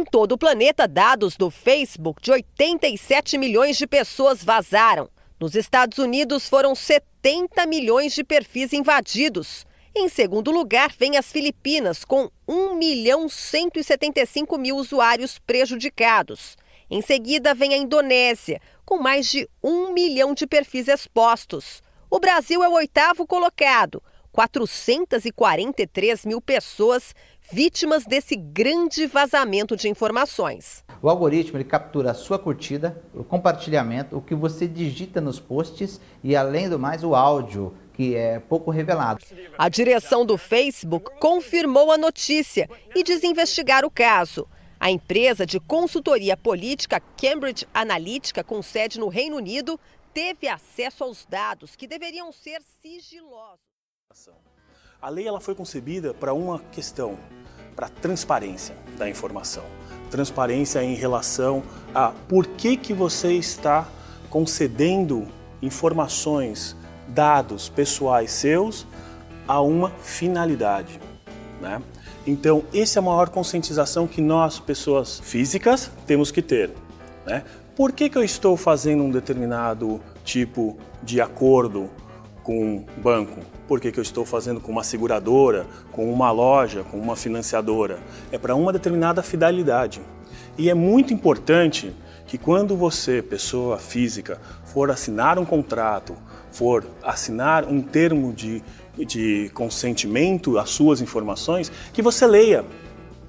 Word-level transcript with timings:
Em 0.00 0.04
todo 0.04 0.32
o 0.32 0.38
planeta, 0.38 0.88
dados 0.88 1.36
do 1.36 1.50
Facebook 1.50 2.22
de 2.22 2.30
87 2.30 3.36
milhões 3.36 3.76
de 3.76 3.86
pessoas 3.86 4.42
vazaram. 4.42 5.10
Nos 5.38 5.54
Estados 5.54 5.98
Unidos, 5.98 6.48
foram 6.48 6.74
70 6.74 7.66
milhões 7.66 8.14
de 8.14 8.24
perfis 8.24 8.72
invadidos. 8.72 9.66
Em 9.94 10.08
segundo 10.08 10.50
lugar, 10.50 10.90
vem 10.98 11.18
as 11.18 11.30
Filipinas, 11.30 12.02
com 12.02 12.30
1 12.48 12.76
milhão 12.76 13.28
175 13.28 14.56
mil 14.56 14.76
usuários 14.76 15.38
prejudicados. 15.38 16.56
Em 16.90 17.02
seguida, 17.02 17.52
vem 17.52 17.74
a 17.74 17.76
Indonésia, 17.76 18.58
com 18.86 18.96
mais 18.96 19.30
de 19.30 19.46
1 19.62 19.92
milhão 19.92 20.32
de 20.32 20.46
perfis 20.46 20.88
expostos. 20.88 21.82
O 22.08 22.18
Brasil 22.18 22.64
é 22.64 22.68
o 22.70 22.72
oitavo 22.72 23.26
colocado, 23.26 24.02
443 24.32 26.24
mil 26.24 26.40
pessoas 26.40 27.14
vítimas 27.52 28.04
desse 28.04 28.36
grande 28.36 29.06
vazamento 29.06 29.76
de 29.76 29.88
informações. 29.88 30.84
O 31.02 31.08
algoritmo 31.08 31.56
ele 31.56 31.64
captura 31.64 32.12
a 32.12 32.14
sua 32.14 32.38
curtida, 32.38 33.02
o 33.14 33.24
compartilhamento, 33.24 34.16
o 34.16 34.22
que 34.22 34.34
você 34.34 34.68
digita 34.68 35.20
nos 35.20 35.40
posts 35.40 36.00
e, 36.22 36.36
além 36.36 36.68
do 36.68 36.78
mais, 36.78 37.02
o 37.02 37.14
áudio, 37.14 37.74
que 37.92 38.14
é 38.14 38.38
pouco 38.38 38.70
revelado. 38.70 39.24
A 39.58 39.68
direção 39.68 40.24
do 40.24 40.38
Facebook 40.38 41.10
confirmou 41.18 41.90
a 41.90 41.98
notícia 41.98 42.68
e 42.94 43.02
diz 43.02 43.24
investigar 43.24 43.84
o 43.84 43.90
caso. 43.90 44.46
A 44.78 44.90
empresa 44.90 45.44
de 45.44 45.60
consultoria 45.60 46.36
política 46.36 47.02
Cambridge 47.16 47.66
Analytica, 47.74 48.42
com 48.42 48.62
sede 48.62 48.98
no 48.98 49.08
Reino 49.08 49.36
Unido, 49.36 49.78
teve 50.14 50.48
acesso 50.48 51.04
aos 51.04 51.26
dados 51.26 51.76
que 51.76 51.86
deveriam 51.86 52.32
ser 52.32 52.62
sigilosos. 52.80 53.58
A 55.02 55.08
lei 55.08 55.26
ela 55.26 55.40
foi 55.40 55.54
concebida 55.54 56.12
para 56.12 56.34
uma 56.34 56.58
questão, 56.70 57.16
para 57.74 57.88
transparência 57.88 58.76
da 58.98 59.08
informação. 59.08 59.62
Transparência 60.10 60.84
em 60.84 60.94
relação 60.94 61.62
a 61.94 62.10
por 62.28 62.46
que, 62.46 62.76
que 62.76 62.92
você 62.92 63.32
está 63.32 63.88
concedendo 64.28 65.26
informações, 65.62 66.76
dados 67.08 67.70
pessoais 67.70 68.30
seus 68.30 68.86
a 69.48 69.62
uma 69.62 69.88
finalidade. 69.88 71.00
Né? 71.62 71.80
Então, 72.26 72.62
essa 72.74 72.98
é 72.98 73.00
a 73.00 73.02
maior 73.02 73.30
conscientização 73.30 74.06
que 74.06 74.20
nós, 74.20 74.60
pessoas 74.60 75.18
físicas, 75.20 75.90
temos 76.06 76.30
que 76.30 76.42
ter. 76.42 76.72
Né? 77.24 77.42
Por 77.74 77.92
que, 77.92 78.10
que 78.10 78.18
eu 78.18 78.22
estou 78.22 78.54
fazendo 78.54 79.02
um 79.02 79.10
determinado 79.10 79.98
tipo 80.24 80.76
de 81.02 81.22
acordo 81.22 81.88
com 82.50 82.64
um 82.64 82.84
banco? 83.00 83.38
Por 83.68 83.78
que, 83.78 83.92
que 83.92 84.00
eu 84.00 84.02
estou 84.02 84.24
fazendo 84.24 84.60
com 84.60 84.72
uma 84.72 84.82
seguradora, 84.82 85.66
com 85.92 86.12
uma 86.12 86.32
loja, 86.32 86.82
com 86.82 86.98
uma 86.98 87.14
financiadora? 87.14 88.00
É 88.32 88.38
para 88.38 88.56
uma 88.56 88.72
determinada 88.72 89.22
fidelidade. 89.22 90.00
E 90.58 90.68
é 90.68 90.74
muito 90.74 91.14
importante 91.14 91.94
que 92.26 92.36
quando 92.36 92.76
você, 92.76 93.22
pessoa 93.22 93.78
física, 93.78 94.40
for 94.64 94.90
assinar 94.90 95.38
um 95.38 95.44
contrato, 95.44 96.16
for 96.50 96.84
assinar 97.04 97.64
um 97.66 97.80
termo 97.80 98.32
de, 98.32 98.60
de 98.98 99.48
consentimento 99.54 100.58
às 100.58 100.70
suas 100.70 101.00
informações, 101.00 101.70
que 101.92 102.02
você 102.02 102.26
leia 102.26 102.64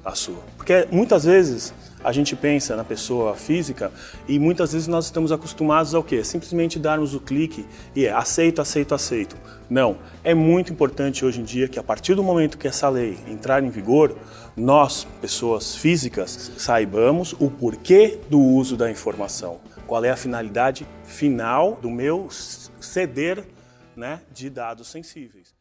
a 0.03 0.15
sua. 0.15 0.41
Porque 0.57 0.87
muitas 0.91 1.25
vezes 1.25 1.71
a 2.03 2.11
gente 2.11 2.35
pensa 2.35 2.75
na 2.75 2.83
pessoa 2.83 3.35
física 3.35 3.91
e 4.27 4.39
muitas 4.39 4.73
vezes 4.73 4.87
nós 4.87 5.05
estamos 5.05 5.31
acostumados 5.31 5.93
ao 5.93 6.03
quê? 6.03 6.23
Simplesmente 6.23 6.79
darmos 6.79 7.13
o 7.13 7.19
clique 7.19 7.65
e 7.95 8.05
é 8.05 8.11
aceito, 8.11 8.61
aceito, 8.61 8.93
aceito. 8.93 9.35
Não, 9.69 9.97
é 10.23 10.33
muito 10.33 10.71
importante 10.71 11.23
hoje 11.23 11.41
em 11.41 11.43
dia 11.43 11.67
que 11.67 11.79
a 11.79 11.83
partir 11.83 12.15
do 12.15 12.23
momento 12.23 12.57
que 12.57 12.67
essa 12.67 12.89
lei 12.89 13.17
entrar 13.27 13.63
em 13.63 13.69
vigor, 13.69 14.15
nós, 14.55 15.07
pessoas 15.21 15.75
físicas, 15.75 16.51
saibamos 16.57 17.33
o 17.39 17.49
porquê 17.49 18.19
do 18.29 18.39
uso 18.39 18.75
da 18.75 18.91
informação. 18.91 19.59
Qual 19.87 20.03
é 20.03 20.09
a 20.09 20.17
finalidade 20.17 20.87
final 21.03 21.77
do 21.81 21.89
meu 21.89 22.27
ceder 22.29 23.45
né, 23.95 24.21
de 24.31 24.49
dados 24.49 24.87
sensíveis. 24.87 25.53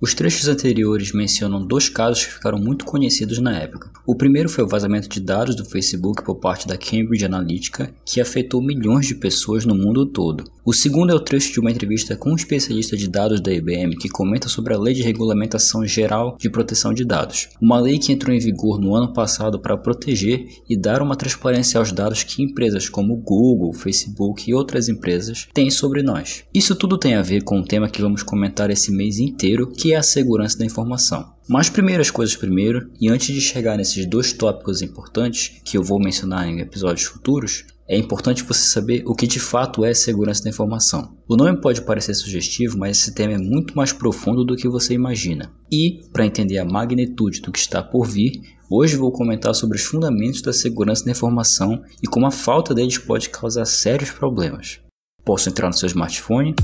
Os 0.00 0.14
trechos 0.14 0.46
anteriores 0.46 1.12
mencionam 1.12 1.66
dois 1.66 1.88
casos 1.88 2.24
que 2.24 2.34
ficaram 2.34 2.56
muito 2.56 2.84
conhecidos 2.84 3.40
na 3.40 3.58
época. 3.58 3.90
O 4.06 4.14
primeiro 4.14 4.48
foi 4.48 4.62
o 4.62 4.68
vazamento 4.68 5.08
de 5.08 5.18
dados 5.18 5.56
do 5.56 5.64
Facebook 5.64 6.22
por 6.22 6.36
parte 6.36 6.68
da 6.68 6.78
Cambridge 6.78 7.24
Analytica, 7.24 7.92
que 8.04 8.20
afetou 8.20 8.62
milhões 8.62 9.08
de 9.08 9.16
pessoas 9.16 9.66
no 9.66 9.74
mundo 9.74 10.06
todo. 10.06 10.44
O 10.64 10.72
segundo 10.72 11.10
é 11.10 11.14
o 11.14 11.20
trecho 11.20 11.52
de 11.52 11.58
uma 11.58 11.70
entrevista 11.70 12.14
com 12.14 12.30
um 12.30 12.36
especialista 12.36 12.96
de 12.96 13.08
dados 13.08 13.40
da 13.40 13.52
IBM 13.52 13.96
que 13.96 14.08
comenta 14.08 14.48
sobre 14.48 14.72
a 14.72 14.78
Lei 14.78 14.94
de 14.94 15.02
Regulamentação 15.02 15.84
Geral 15.84 16.36
de 16.38 16.48
Proteção 16.48 16.94
de 16.94 17.04
Dados, 17.04 17.48
uma 17.60 17.80
lei 17.80 17.98
que 17.98 18.12
entrou 18.12 18.36
em 18.36 18.38
vigor 18.38 18.78
no 18.78 18.94
ano 18.94 19.12
passado 19.12 19.58
para 19.58 19.78
proteger 19.78 20.46
e 20.68 20.76
dar 20.78 21.02
uma 21.02 21.16
transparência 21.16 21.78
aos 21.78 21.90
dados 21.90 22.22
que 22.22 22.42
empresas 22.42 22.88
como 22.88 23.16
Google, 23.16 23.72
Facebook 23.72 24.48
e 24.48 24.54
outras 24.54 24.88
empresas 24.88 25.48
têm 25.52 25.70
sobre 25.70 26.02
nós. 26.02 26.44
Isso 26.54 26.76
tudo 26.76 26.98
tem 26.98 27.14
a 27.14 27.22
ver 27.22 27.42
com 27.42 27.58
o 27.58 27.64
tema 27.64 27.88
que 27.88 28.02
vamos 28.02 28.22
comentar 28.22 28.70
esse 28.70 28.92
mês 28.92 29.18
inteiro, 29.18 29.66
que 29.66 29.87
é 29.92 29.96
a 29.96 30.02
segurança 30.02 30.58
da 30.58 30.64
informação. 30.64 31.32
Mas 31.48 31.68
primeiro 31.68 32.02
as 32.02 32.10
coisas 32.10 32.36
primeiro, 32.36 32.90
e 33.00 33.08
antes 33.08 33.34
de 33.34 33.40
chegar 33.40 33.76
nesses 33.76 34.06
dois 34.06 34.32
tópicos 34.32 34.82
importantes 34.82 35.60
que 35.64 35.76
eu 35.78 35.82
vou 35.82 35.98
mencionar 35.98 36.48
em 36.48 36.60
episódios 36.60 37.06
futuros, 37.06 37.64
é 37.88 37.96
importante 37.96 38.44
você 38.44 38.68
saber 38.68 39.02
o 39.06 39.14
que 39.14 39.26
de 39.26 39.40
fato 39.40 39.82
é 39.82 39.94
segurança 39.94 40.44
da 40.44 40.50
informação. 40.50 41.16
O 41.26 41.36
nome 41.36 41.58
pode 41.58 41.80
parecer 41.80 42.14
sugestivo, 42.14 42.76
mas 42.76 42.98
esse 42.98 43.14
tema 43.14 43.32
é 43.32 43.38
muito 43.38 43.74
mais 43.74 43.94
profundo 43.94 44.44
do 44.44 44.56
que 44.56 44.68
você 44.68 44.92
imagina. 44.92 45.50
E, 45.72 46.02
para 46.12 46.26
entender 46.26 46.58
a 46.58 46.66
magnitude 46.66 47.40
do 47.40 47.50
que 47.50 47.58
está 47.58 47.82
por 47.82 48.06
vir, 48.06 48.42
hoje 48.70 48.96
vou 48.96 49.10
comentar 49.10 49.54
sobre 49.54 49.78
os 49.78 49.84
fundamentos 49.84 50.42
da 50.42 50.52
segurança 50.52 51.02
da 51.06 51.12
informação 51.12 51.82
e 52.02 52.06
como 52.06 52.26
a 52.26 52.30
falta 52.30 52.74
deles 52.74 52.98
pode 52.98 53.30
causar 53.30 53.64
sérios 53.64 54.10
problemas. 54.10 54.80
Posso 55.24 55.48
entrar 55.48 55.68
no 55.68 55.74
seu 55.74 55.86
smartphone? 55.86 56.54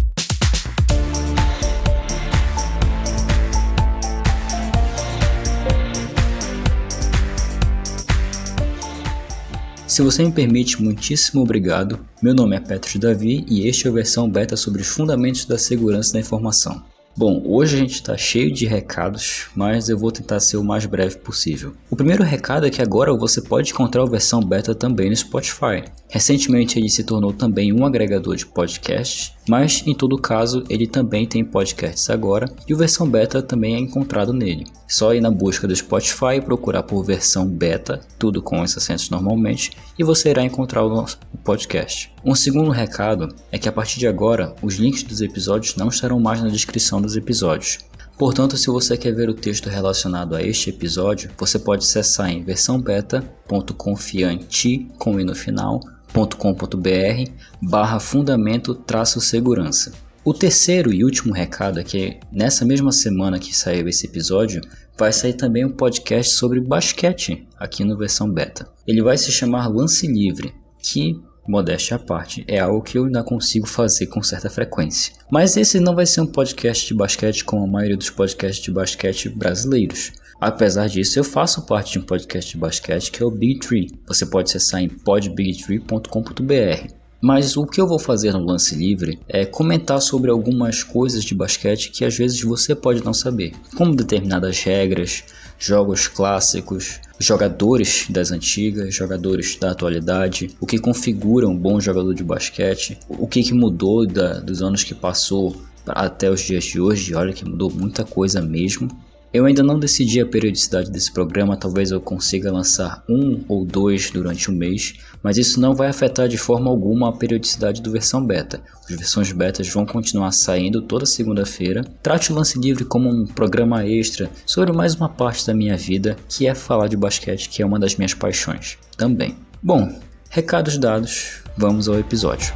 Se 9.95 10.03
você 10.03 10.25
me 10.25 10.33
permite, 10.33 10.83
muitíssimo 10.83 11.41
obrigado. 11.41 12.01
Meu 12.21 12.35
nome 12.35 12.57
é 12.57 12.59
Petros 12.59 12.97
Davi 12.97 13.47
e 13.49 13.69
este 13.69 13.87
é 13.87 13.91
a 13.91 13.95
versão 13.95 14.29
beta 14.29 14.57
sobre 14.57 14.83
os 14.83 14.89
fundamentos 14.89 15.45
da 15.45 15.57
segurança 15.57 16.15
da 16.15 16.19
informação. 16.19 16.83
Bom, 17.17 17.41
hoje 17.47 17.77
a 17.77 17.79
gente 17.79 17.95
está 17.95 18.17
cheio 18.17 18.53
de 18.53 18.67
recados, 18.67 19.47
mas 19.55 19.89
eu 19.89 19.97
vou 19.97 20.11
tentar 20.11 20.41
ser 20.41 20.57
o 20.57 20.65
mais 20.65 20.85
breve 20.85 21.19
possível. 21.19 21.75
O 21.89 21.95
primeiro 21.95 22.25
recado 22.25 22.67
é 22.67 22.71
que 22.71 22.83
agora 22.83 23.17
você 23.17 23.41
pode 23.41 23.71
encontrar 23.71 24.03
a 24.03 24.11
versão 24.11 24.41
beta 24.41 24.75
também 24.75 25.11
no 25.11 25.15
Spotify. 25.15 25.85
Recentemente 26.09 26.77
ele 26.77 26.89
se 26.89 27.05
tornou 27.05 27.33
também 27.33 27.73
um 27.73 27.87
agregador 27.87 28.35
de 28.35 28.47
podcasts, 28.47 29.33
mas 29.49 29.83
em 29.87 29.95
todo 29.95 30.19
caso 30.19 30.65
ele 30.69 30.87
também 30.87 31.27
tem 31.27 31.43
podcasts 31.45 32.11
agora 32.11 32.51
e 32.69 32.75
a 32.75 32.77
versão 32.77 33.09
beta 33.09 33.43
também 33.43 33.75
é 33.75 33.79
encontrado 33.79 34.33
nele. 34.33 34.67
Só 34.89 35.15
ir 35.15 35.21
na 35.21 35.31
busca 35.31 35.67
do 35.67 35.75
Spotify 35.75 36.37
e 36.37 36.41
procurar 36.41 36.83
por 36.83 37.05
versão 37.05 37.47
beta, 37.47 38.01
tudo 38.19 38.43
com 38.43 38.65
esses 38.65 38.79
acentos 38.79 39.11
normalmente, 39.11 39.73
e 39.99 40.05
você 40.05 40.31
irá 40.31 40.43
encontrar 40.43 40.85
o 40.85 40.89
nosso 40.89 41.19
podcast. 41.43 42.13
Um 42.25 42.35
segundo 42.35 42.71
recado 42.71 43.35
é 43.51 43.59
que 43.59 43.69
a 43.69 43.73
partir 43.73 43.99
de 43.99 44.07
agora 44.07 44.55
os 44.63 44.77
links 44.77 45.03
dos 45.03 45.21
episódios 45.21 45.75
não 45.77 45.89
estarão 45.89 46.21
mais 46.21 46.43
na 46.43 46.49
descrição 46.49 47.01
dos 47.01 47.17
episódios. 47.17 47.79
Portanto, 48.17 48.57
se 48.57 48.69
você 48.69 48.97
quer 48.97 49.13
ver 49.13 49.29
o 49.29 49.35
texto 49.35 49.69
relacionado 49.69 50.37
a 50.37 50.43
este 50.43 50.71
episódio, 50.71 51.33
você 51.37 51.59
pode 51.59 51.85
acessar 51.85 52.31
em 52.31 52.45
versãobeta.confiante 52.45 54.89
com 54.99 55.19
i 55.19 55.25
no 55.25 55.35
final 55.35 55.81
.com.br 56.15 57.31
barra 57.61 57.99
fundamento 57.99 58.75
traço 58.75 59.21
segurança. 59.21 59.93
O 60.25 60.33
terceiro 60.33 60.93
e 60.93 61.05
último 61.05 61.35
recado 61.35 61.81
é 61.81 61.85
que 61.85 62.19
nessa 62.33 62.65
mesma 62.65 62.93
semana 62.93 63.39
que 63.39 63.55
saiu 63.55 63.89
esse 63.89 64.07
episódio, 64.07 64.63
vai 64.97 65.13
sair 65.13 65.35
também 65.35 65.65
um 65.65 65.73
podcast 65.73 66.35
sobre 66.35 66.61
basquete 66.61 67.47
aqui 67.59 67.85
no 67.85 67.99
versão 67.99 68.31
beta. 68.31 68.67
Ele 68.87 69.03
vai 69.03 69.19
se 69.19 69.33
chamar 69.33 69.69
Lance 69.69 70.07
Livre, 70.07 70.55
que 70.79 71.21
modéstia 71.47 71.97
à 71.97 71.99
parte, 71.99 72.45
é 72.49 72.59
algo 72.59 72.83
que 72.83 72.97
eu 72.97 73.05
ainda 73.05 73.23
consigo 73.23 73.67
fazer 73.67 74.07
com 74.07 74.23
certa 74.23 74.49
frequência. 74.49 75.13
Mas 75.31 75.57
esse 75.57 75.79
não 75.79 75.95
vai 75.95 76.07
ser 76.07 76.23
um 76.23 76.27
podcast 76.27 76.87
de 76.87 76.95
basquete 76.95 77.45
como 77.45 77.65
a 77.65 77.67
maioria 77.67 77.97
dos 77.97 78.11
podcasts 78.11 78.65
de 78.65 78.71
basquete 78.71 79.29
brasileiros. 79.29 80.13
Apesar 80.45 80.89
disso, 80.89 81.19
eu 81.19 81.25
faço 81.25 81.63
parte 81.63 81.93
de 81.93 82.01
um 82.01 82.03
podcast 82.03 82.51
de 82.51 82.59
basquete 82.59 83.11
que 83.11 83.23
é 83.23 83.25
o 83.25 83.31
Big 83.31 83.61
Tree. 83.61 83.91
Você 84.07 84.27
pode 84.27 84.51
acessar 84.51 84.83
em 84.83 84.91
podbigtree.com.br. 84.91 86.93
Mas 87.19 87.57
o 87.57 87.65
que 87.65 87.81
eu 87.81 87.87
vou 87.87 87.99
fazer 87.99 88.35
no 88.35 88.45
lance 88.45 88.75
livre 88.75 89.19
é 89.27 89.47
comentar 89.47 90.03
sobre 90.03 90.31
algumas 90.31 90.83
coisas 90.83 91.25
de 91.25 91.35
basquete 91.35 91.91
que 91.91 92.05
às 92.05 92.19
vezes 92.19 92.43
você 92.43 92.75
pode 92.75 93.03
não 93.03 93.15
saber, 93.15 93.55
como 93.75 93.97
determinadas 93.97 94.63
regras, 94.63 95.25
jogos 95.59 96.09
clássicos, 96.09 97.01
jogadores 97.19 98.05
das 98.11 98.31
antigas, 98.31 98.95
jogadores 98.95 99.57
da 99.57 99.71
atualidade, 99.71 100.51
o 100.61 100.67
que 100.67 100.79
configura 100.79 101.49
um 101.49 101.57
bom 101.57 101.81
jogador 101.81 102.13
de 102.13 102.23
basquete, 102.23 102.99
o 103.09 103.27
que, 103.27 103.43
que 103.43 103.55
mudou 103.55 104.07
da, 104.07 104.41
dos 104.41 104.61
anos 104.61 104.85
que 104.85 104.95
passou 104.95 105.57
até 105.87 106.31
os 106.31 106.43
dias 106.43 106.65
de 106.65 106.79
hoje, 106.79 107.15
olha 107.15 107.33
que 107.33 107.47
mudou 107.47 107.71
muita 107.71 108.05
coisa 108.05 108.43
mesmo. 108.43 108.91
Eu 109.35 109.47
ainda 109.47 109.65
não 109.65 109.81
decidi 109.81 110.21
a 110.21 110.27
periodicidade 110.27 110.93
desse 110.93 111.11
programa, 111.11 111.57
talvez 111.57 111.91
eu 111.91 112.01
consiga 112.01 112.53
lançar 112.53 113.03
um 113.09 113.45
ou 113.49 113.65
dois 113.67 114.09
durante 114.09 114.49
um 114.49 114.55
mês, 114.55 114.95
mas 115.25 115.37
isso 115.37 115.61
não 115.61 115.75
vai 115.75 115.89
afetar 115.89 116.29
de 116.29 116.39
forma 116.39 116.71
alguma 116.71 117.09
a 117.09 117.13
periodicidade 117.13 117.83
do 117.83 117.91
versão 117.91 118.25
beta. 118.25 118.63
As 118.89 118.95
versões 118.95 119.33
betas 119.33 119.69
vão 119.69 119.85
continuar 119.85 120.31
saindo 120.31 120.81
toda 120.81 121.05
segunda-feira. 121.05 121.83
Trate 122.01 122.31
o 122.31 122.35
Lance 122.37 122.61
Livre 122.61 122.85
como 122.85 123.11
um 123.11 123.27
programa 123.27 123.85
extra 123.85 124.31
sobre 124.47 124.73
mais 124.73 124.95
uma 124.95 125.09
parte 125.09 125.45
da 125.45 125.53
minha 125.53 125.77
vida, 125.77 126.17
que 126.29 126.47
é 126.47 126.55
falar 126.55 126.87
de 126.87 126.97
basquete, 126.97 127.49
que 127.49 127.61
é 127.61 127.67
uma 127.67 127.81
das 127.81 127.97
minhas 127.97 128.15
paixões 128.15 128.79
também. 128.97 129.35
Bom, 129.61 129.99
recados 130.31 130.79
dados, 130.79 131.43
vamos 131.59 131.89
ao 131.89 131.99
episódio. 131.99 132.55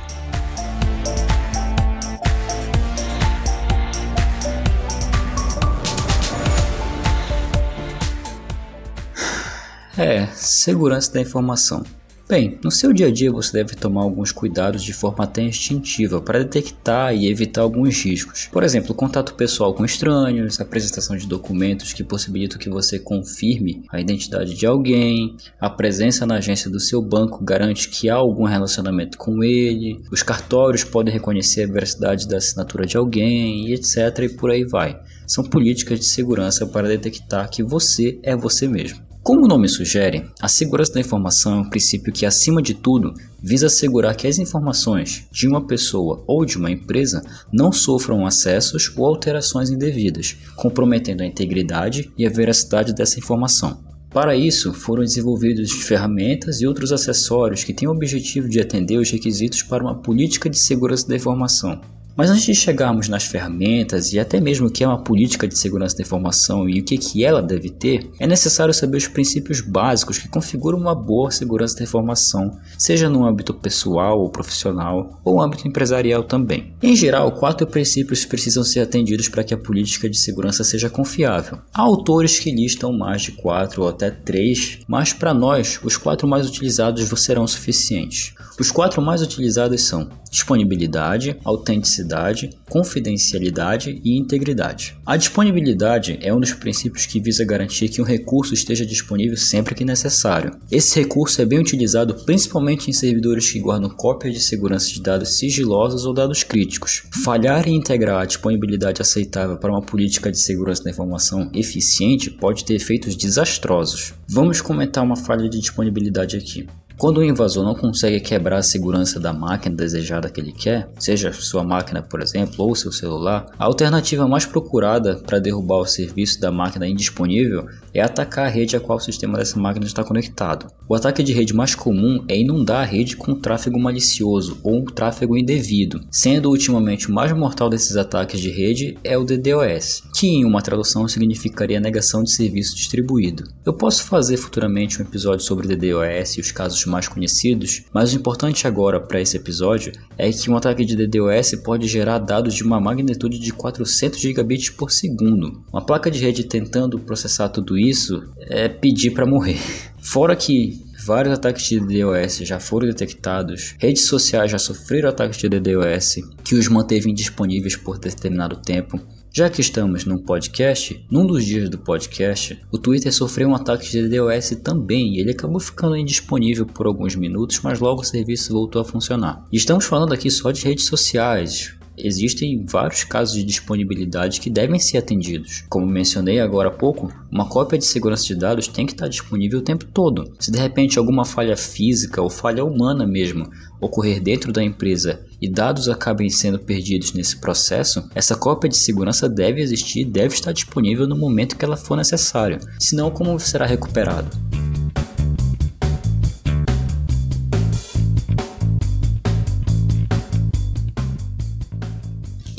É, 9.99 10.29
segurança 10.29 11.13
da 11.13 11.21
informação. 11.21 11.83
Bem, 12.29 12.57
no 12.63 12.71
seu 12.71 12.93
dia 12.93 13.09
a 13.09 13.11
dia 13.11 13.33
você 13.33 13.53
deve 13.53 13.75
tomar 13.75 14.03
alguns 14.03 14.31
cuidados 14.31 14.85
de 14.85 14.93
forma 14.93 15.25
até 15.25 15.43
instintiva 15.43 16.21
para 16.21 16.39
detectar 16.39 17.13
e 17.17 17.29
evitar 17.29 17.63
alguns 17.63 18.05
riscos. 18.05 18.49
Por 18.53 18.63
exemplo, 18.63 18.95
contato 18.95 19.35
pessoal 19.35 19.75
com 19.75 19.85
estranhos, 19.85 20.61
apresentação 20.61 21.17
de 21.17 21.27
documentos 21.27 21.93
que 21.93 22.05
possibilitam 22.05 22.61
que 22.61 22.71
você 22.71 22.97
confirme 23.01 23.83
a 23.91 23.99
identidade 23.99 24.55
de 24.55 24.67
alguém, 24.67 25.37
a 25.59 25.69
presença 25.69 26.25
na 26.25 26.37
agência 26.37 26.71
do 26.71 26.79
seu 26.79 27.03
banco 27.03 27.43
garante 27.43 27.89
que 27.89 28.09
há 28.09 28.15
algum 28.15 28.45
relacionamento 28.45 29.19
com 29.19 29.43
ele, 29.43 30.01
os 30.13 30.23
cartórios 30.23 30.85
podem 30.85 31.13
reconhecer 31.13 31.65
a 31.65 31.73
veracidade 31.73 32.29
da 32.29 32.37
assinatura 32.37 32.87
de 32.87 32.97
alguém, 32.97 33.73
etc. 33.73 33.97
e 34.21 34.29
por 34.29 34.53
aí 34.53 34.65
vai. 34.65 34.97
São 35.27 35.43
políticas 35.43 35.99
de 35.99 36.07
segurança 36.07 36.65
para 36.69 36.87
detectar 36.87 37.51
que 37.51 37.65
você 37.65 38.21
é 38.23 38.37
você 38.37 38.69
mesmo. 38.69 39.08
Como 39.23 39.45
o 39.45 39.49
nome 39.49 39.69
sugere, 39.69 40.25
a 40.41 40.49
segurança 40.49 40.95
da 40.95 41.01
informação 41.01 41.53
é 41.53 41.61
um 41.61 41.69
princípio 41.69 42.13
que, 42.13 42.25
acima 42.25 42.63
de 42.63 42.73
tudo, 42.73 43.13
visa 43.43 43.67
assegurar 43.67 44.17
que 44.17 44.27
as 44.27 44.39
informações 44.39 45.27
de 45.31 45.47
uma 45.47 45.67
pessoa 45.67 46.25
ou 46.27 46.45
de 46.47 46.57
uma 46.57 46.71
empresa 46.71 47.23
não 47.53 47.71
sofram 47.71 48.27
acessos 48.27 48.91
ou 48.97 49.05
alterações 49.05 49.71
indevidas, 49.71 50.37
comprometendo 50.57 51.23
a 51.23 51.27
integridade 51.27 52.11
e 52.17 52.27
a 52.27 52.31
veracidade 52.31 52.95
dessa 52.95 53.19
informação. 53.19 53.87
Para 54.11 54.35
isso, 54.35 54.73
foram 54.73 55.03
desenvolvidas 55.03 55.71
ferramentas 55.71 56.63
e 56.63 56.67
outros 56.67 56.93
acessórios 56.93 57.63
que 57.63 57.75
têm 57.75 57.87
o 57.87 57.93
objetivo 57.93 58.49
de 58.49 58.59
atender 58.59 58.97
os 58.97 59.11
requisitos 59.11 59.63
para 59.63 59.83
uma 59.83 59.95
política 59.95 60.49
de 60.49 60.59
segurança 60.59 61.07
da 61.07 61.17
informação, 61.17 61.79
mas 62.19 62.31
antes 62.31 62.47
de 62.47 62.55
chegarmos 62.57 63.09
nas 63.09 63.23
ferramentas 63.23 64.13
e 64.13 64.19
até 64.19 64.41
mesmo 64.41 64.67
o 64.67 64.71
que 64.71 64.83
é 64.83 64.89
uma 64.89 65.05
política 65.05 65.47
de 65.47 65.57
segurança 65.57 65.97
da 65.97 66.03
informação 66.03 66.69
e 66.69 66.81
o 66.81 66.85
que, 66.85 66.99
que 66.99 67.25
ela 67.25 67.41
deve 67.41 67.71
ter, 67.71 68.11
é 68.19 68.27
necessário 68.27 68.75
saber 68.75 68.97
os 68.97 69.07
princípios 69.07 69.61
básicos 69.61 70.19
que 70.19 70.27
configuram 70.27 70.77
uma 70.77 70.97
boa 70.97 71.31
segurança 71.31 71.77
da 71.77 71.85
informação, 71.85 72.59
seja 72.77 73.09
no 73.09 73.25
âmbito 73.25 73.55
pessoal 73.55 74.19
ou 74.19 74.31
profissional, 74.31 75.21
ou 75.25 75.41
âmbito 75.41 75.69
empresarial 75.69 76.25
também. 76.25 76.75
Em 76.83 76.97
geral, 76.97 77.31
quatro 77.31 77.65
princípios 77.69 78.25
precisam 78.25 78.65
ser 78.65 78.81
atendidos 78.81 79.29
para 79.29 79.45
que 79.45 79.55
a 79.55 79.59
política 79.59 80.11
de 80.11 80.19
segurança 80.19 80.65
seja 80.65 80.91
confiável. 80.91 81.59
Há 81.73 81.83
autores 81.83 82.41
que 82.41 82.51
listam 82.51 82.93
mais 82.93 83.23
de 83.23 83.31
quatro 83.31 83.83
ou 83.83 83.89
até 83.89 84.11
três, 84.11 84.81
mas 84.89 85.13
para 85.13 85.33
nós, 85.33 85.79
os 85.85 85.97
quatro 85.97 86.27
mais 86.27 86.49
utilizados 86.49 87.09
serão 87.21 87.47
suficientes. 87.47 88.35
Os 88.59 88.73
quatro 88.73 89.01
mais 89.01 89.23
utilizados 89.23 89.83
são 89.83 90.11
disponibilidade, 90.29 91.37
autenticidade, 91.45 92.51
confidencialidade 92.69 94.01
e 94.05 94.19
integridade. 94.19 94.97
A 95.07 95.17
disponibilidade 95.17 96.19
é 96.21 96.35
um 96.35 96.41
dos 96.41 96.53
princípios 96.53 97.07
que 97.07 97.21
visa 97.21 97.45
garantir 97.45 97.89
que 97.89 98.03
um 98.03 98.05
recurso 98.05 98.53
esteja 98.53 98.85
disponível 98.85 99.37
sempre 99.37 99.77
que 99.77 99.85
necessário. 99.85 100.51
Esse 100.73 100.99
recurso 100.99 101.41
é 101.41 101.47
bem 101.47 101.61
utilizado 101.61 102.15
principalmente 102.25 102.91
em 102.91 102.93
servidores 102.93 103.49
que 103.49 103.61
guardam 103.61 103.91
cópias 103.91 104.35
de 104.35 104.41
segurança 104.41 104.89
de 104.89 105.01
dados 105.01 105.39
sigilosos 105.39 106.05
ou 106.05 106.13
dados 106.13 106.43
críticos. 106.43 107.05
Falhar 107.23 107.69
em 107.69 107.77
integrar 107.77 108.23
a 108.23 108.27
disponibilidade 108.27 109.01
aceitável 109.01 109.57
para 109.57 109.71
uma 109.71 109.83
política 109.83 110.33
de 110.33 110.39
segurança 110.39 110.83
da 110.83 110.91
informação 110.91 111.49
eficiente 111.55 112.29
pode 112.29 112.65
ter 112.65 112.75
efeitos 112.75 113.15
desastrosos. 113.15 114.15
Vamos 114.29 114.61
comentar 114.61 115.05
uma 115.05 115.17
falha 115.17 115.49
de 115.49 115.61
disponibilidade 115.61 116.37
aqui. 116.37 116.67
Quando 116.99 117.19
o 117.19 117.25
invasor 117.25 117.63
não 117.63 117.77
consegue 117.77 118.19
quebrar 118.19 118.59
a 118.59 118.63
segurança 118.63 119.21
da 119.21 119.33
máquina 119.33 119.77
desejada 119.77 120.29
que 120.29 120.41
ele 120.41 120.51
quer, 120.51 120.91
seja 120.99 121.33
sua 121.33 121.63
máquina, 121.63 122.03
por 122.03 122.21
exemplo, 122.21 122.67
ou 122.67 122.75
seu 122.75 122.91
celular, 122.91 123.47
a 123.57 123.67
alternativa 123.67 124.27
mais 124.27 124.45
procurada 124.45 125.15
para 125.15 125.39
derrubar 125.39 125.79
o 125.79 125.87
serviço 125.87 126.41
da 126.41 126.51
máquina 126.51 126.89
indisponível 126.89 127.69
é 127.95 128.01
atacar 128.01 128.47
a 128.47 128.51
rede 128.51 128.77
a 128.77 128.81
qual 128.81 128.99
o 128.99 129.01
sistema 129.01 129.39
dessa 129.39 129.61
máquina 129.61 129.87
está 129.87 130.03
conectado. 130.03 130.67
O 130.89 130.95
ataque 130.95 131.23
de 131.23 131.33
rede 131.33 131.55
mais 131.55 131.73
comum 131.73 132.25
é 132.29 132.37
inundar 132.37 132.83
a 132.83 132.85
rede 132.85 133.17
com 133.17 133.33
tráfego 133.33 133.79
malicioso 133.79 134.59
ou 134.65 134.81
um 134.81 134.85
tráfego 134.85 135.39
indevido, 135.39 136.01
sendo 136.11 136.51
ultimamente 136.51 137.09
o 137.09 137.15
mais 137.15 137.33
mortal 137.33 137.71
desses 137.71 137.97
ataques 137.97 138.41
de 138.41 138.51
rede 138.51 138.99
é 139.05 139.17
o 139.17 139.25
DDoS, 139.25 140.03
que 140.17 140.27
em 140.27 140.45
uma 140.45 140.63
tradução 140.63 141.07
significaria 141.07 141.79
negação 141.79 142.25
de 142.25 142.35
serviço 142.35 142.75
distribuído. 142.75 143.45
Eu 143.65 143.73
posso 143.73 144.03
fazer 144.03 144.37
futuramente 144.37 145.01
um 145.01 145.05
episódio 145.05 145.45
sobre 145.45 145.69
DDoS 145.69 146.39
e 146.39 146.41
os 146.41 146.51
casos 146.51 146.88
mais 146.89 147.07
conhecidos, 147.07 147.85
mas 147.93 148.13
o 148.13 148.17
importante 148.17 148.67
agora 148.67 148.99
para 148.99 149.21
esse 149.21 149.37
episódio 149.37 149.93
é 150.17 150.31
que 150.31 150.51
um 150.51 150.57
ataque 150.57 150.85
de 150.85 150.97
DDoS 150.97 151.57
pode 151.65 151.87
gerar 151.87 152.19
dados 152.19 152.55
de 152.55 152.63
uma 152.63 152.81
magnitude 152.81 153.39
de 153.39 153.53
400 153.53 154.19
gigabits 154.19 154.71
por 154.71 154.91
segundo. 154.91 155.63
Uma 155.73 155.85
placa 155.85 156.11
de 156.11 156.19
rede 156.19 156.45
tentando 156.45 156.99
processar 156.99 157.49
tudo 157.49 157.79
isso 157.79 158.25
é 158.41 158.69
pedir 158.69 159.11
para 159.11 159.27
morrer. 159.27 159.59
Fora 160.01 160.35
que 160.35 160.83
vários 161.05 161.35
ataques 161.35 161.65
de 161.67 161.81
DDoS 161.81 162.39
já 162.39 162.59
foram 162.61 162.87
detectados, 162.87 163.75
redes 163.79 164.07
sociais 164.07 164.51
já 164.51 164.59
sofreram 164.59 165.09
ataques 165.09 165.39
de 165.39 165.49
DDoS 165.49 166.17
que 166.45 166.55
os 166.55 166.69
manteve 166.69 167.11
indisponíveis 167.11 167.77
por 167.77 167.99
determinado 167.99 168.57
tempo, 168.57 169.01
já 169.39 169.49
que 169.49 169.61
estamos 169.61 170.05
num 170.05 170.19
podcast, 170.19 171.01
num 171.09 171.25
dos 171.25 171.45
dias 171.45 171.71
do 171.71 171.79
podcast, 171.79 172.61
o 172.73 172.77
Twitter 172.77 173.15
sofreu 173.15 173.49
um 173.49 173.55
ataque 173.55 173.89
de 173.89 174.03
DDoS 174.03 174.51
também 174.65 175.15
e 175.15 175.21
ele 175.21 175.31
acabou 175.31 175.61
ficando 175.61 175.97
indisponível 175.97 176.67
por 176.67 176.89
alguns 176.89 177.15
minutos, 177.15 177.61
mas 177.63 177.79
logo 177.79 178.01
o 178.01 178.05
serviço 178.05 178.53
voltou 178.53 178.83
a 178.83 178.85
funcionar. 178.85 179.47
E 179.53 179.57
estamos 179.57 179.85
falando 179.85 180.13
aqui 180.13 180.29
só 180.29 180.51
de 180.51 180.65
redes 180.65 180.87
sociais, 180.87 181.73
existem 181.99 182.65
vários 182.65 183.05
casos 183.05 183.35
de 183.35 183.45
disponibilidade 183.45 184.41
que 184.41 184.51
devem 184.51 184.79
ser 184.79 184.99
atendidos. 184.99 185.65
Como 185.69 185.87
mencionei 185.87 186.41
agora 186.41 186.69
há 186.69 186.73
pouco, 186.73 187.13
uma 187.31 187.49
cópia 187.49 187.79
de 187.79 187.85
segurança 187.85 188.25
de 188.25 188.35
dados 188.35 188.69
tem 188.69 188.87
que 188.87 188.93
estar 188.93 189.09
disponível 189.09 189.59
o 189.59 189.63
tempo 189.63 189.85
todo. 189.85 190.33
Se 190.39 190.51
de 190.51 190.59
repente 190.59 190.99
alguma 190.99 191.25
falha 191.25 191.57
física 191.57 192.23
ou 192.23 192.31
falha 192.31 192.65
humana 192.65 193.07
mesmo 193.07 193.49
ocorrer 193.81 194.21
dentro 194.21 194.53
da 194.53 194.63
empresa 194.63 195.21
e 195.41 195.49
dados 195.49 195.89
acabem 195.89 196.29
sendo 196.29 196.59
perdidos 196.59 197.13
nesse 197.13 197.37
processo, 197.37 198.09
essa 198.15 198.35
cópia 198.35 198.69
de 198.69 198.77
segurança 198.77 199.29
deve 199.29 199.61
existir 199.61 200.01
e 200.01 200.05
deve 200.05 200.35
estar 200.35 200.53
disponível 200.53 201.07
no 201.07 201.17
momento 201.17 201.57
que 201.57 201.65
ela 201.65 201.77
for 201.77 201.97
necessário. 201.97 202.59
Senão, 202.79 203.11
como 203.11 203.39
será 203.39 203.67
recuperado? 203.67 204.48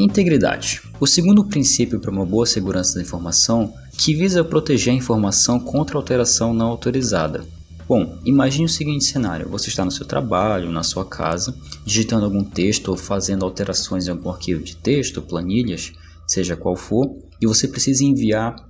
Integridade. 0.01 0.81
O 0.97 1.05
segundo 1.05 1.43
princípio 1.43 1.99
para 1.99 2.09
uma 2.09 2.25
boa 2.25 2.45
segurança 2.45 2.95
da 2.95 3.01
informação 3.01 3.73
que 3.97 4.13
visa 4.13 4.45
proteger 4.45 4.93
a 4.93 4.95
informação 4.95 5.59
contra 5.59 5.97
alteração 5.97 6.53
não 6.53 6.67
autorizada. 6.67 7.43
Bom, 7.85 8.17
imagine 8.23 8.63
o 8.63 8.69
seguinte 8.69 9.03
cenário: 9.03 9.49
você 9.49 9.67
está 9.67 9.83
no 9.83 9.91
seu 9.91 10.05
trabalho, 10.05 10.71
na 10.71 10.83
sua 10.83 11.03
casa, 11.03 11.53
digitando 11.85 12.23
algum 12.23 12.45
texto 12.45 12.87
ou 12.87 12.95
fazendo 12.95 13.43
alterações 13.43 14.07
em 14.07 14.11
algum 14.11 14.29
arquivo 14.29 14.63
de 14.63 14.77
texto, 14.77 15.21
planilhas, 15.21 15.91
seja 16.25 16.55
qual 16.55 16.77
for, 16.77 17.17
e 17.41 17.45
você 17.45 17.67
precisa 17.67 18.05
enviar 18.05 18.68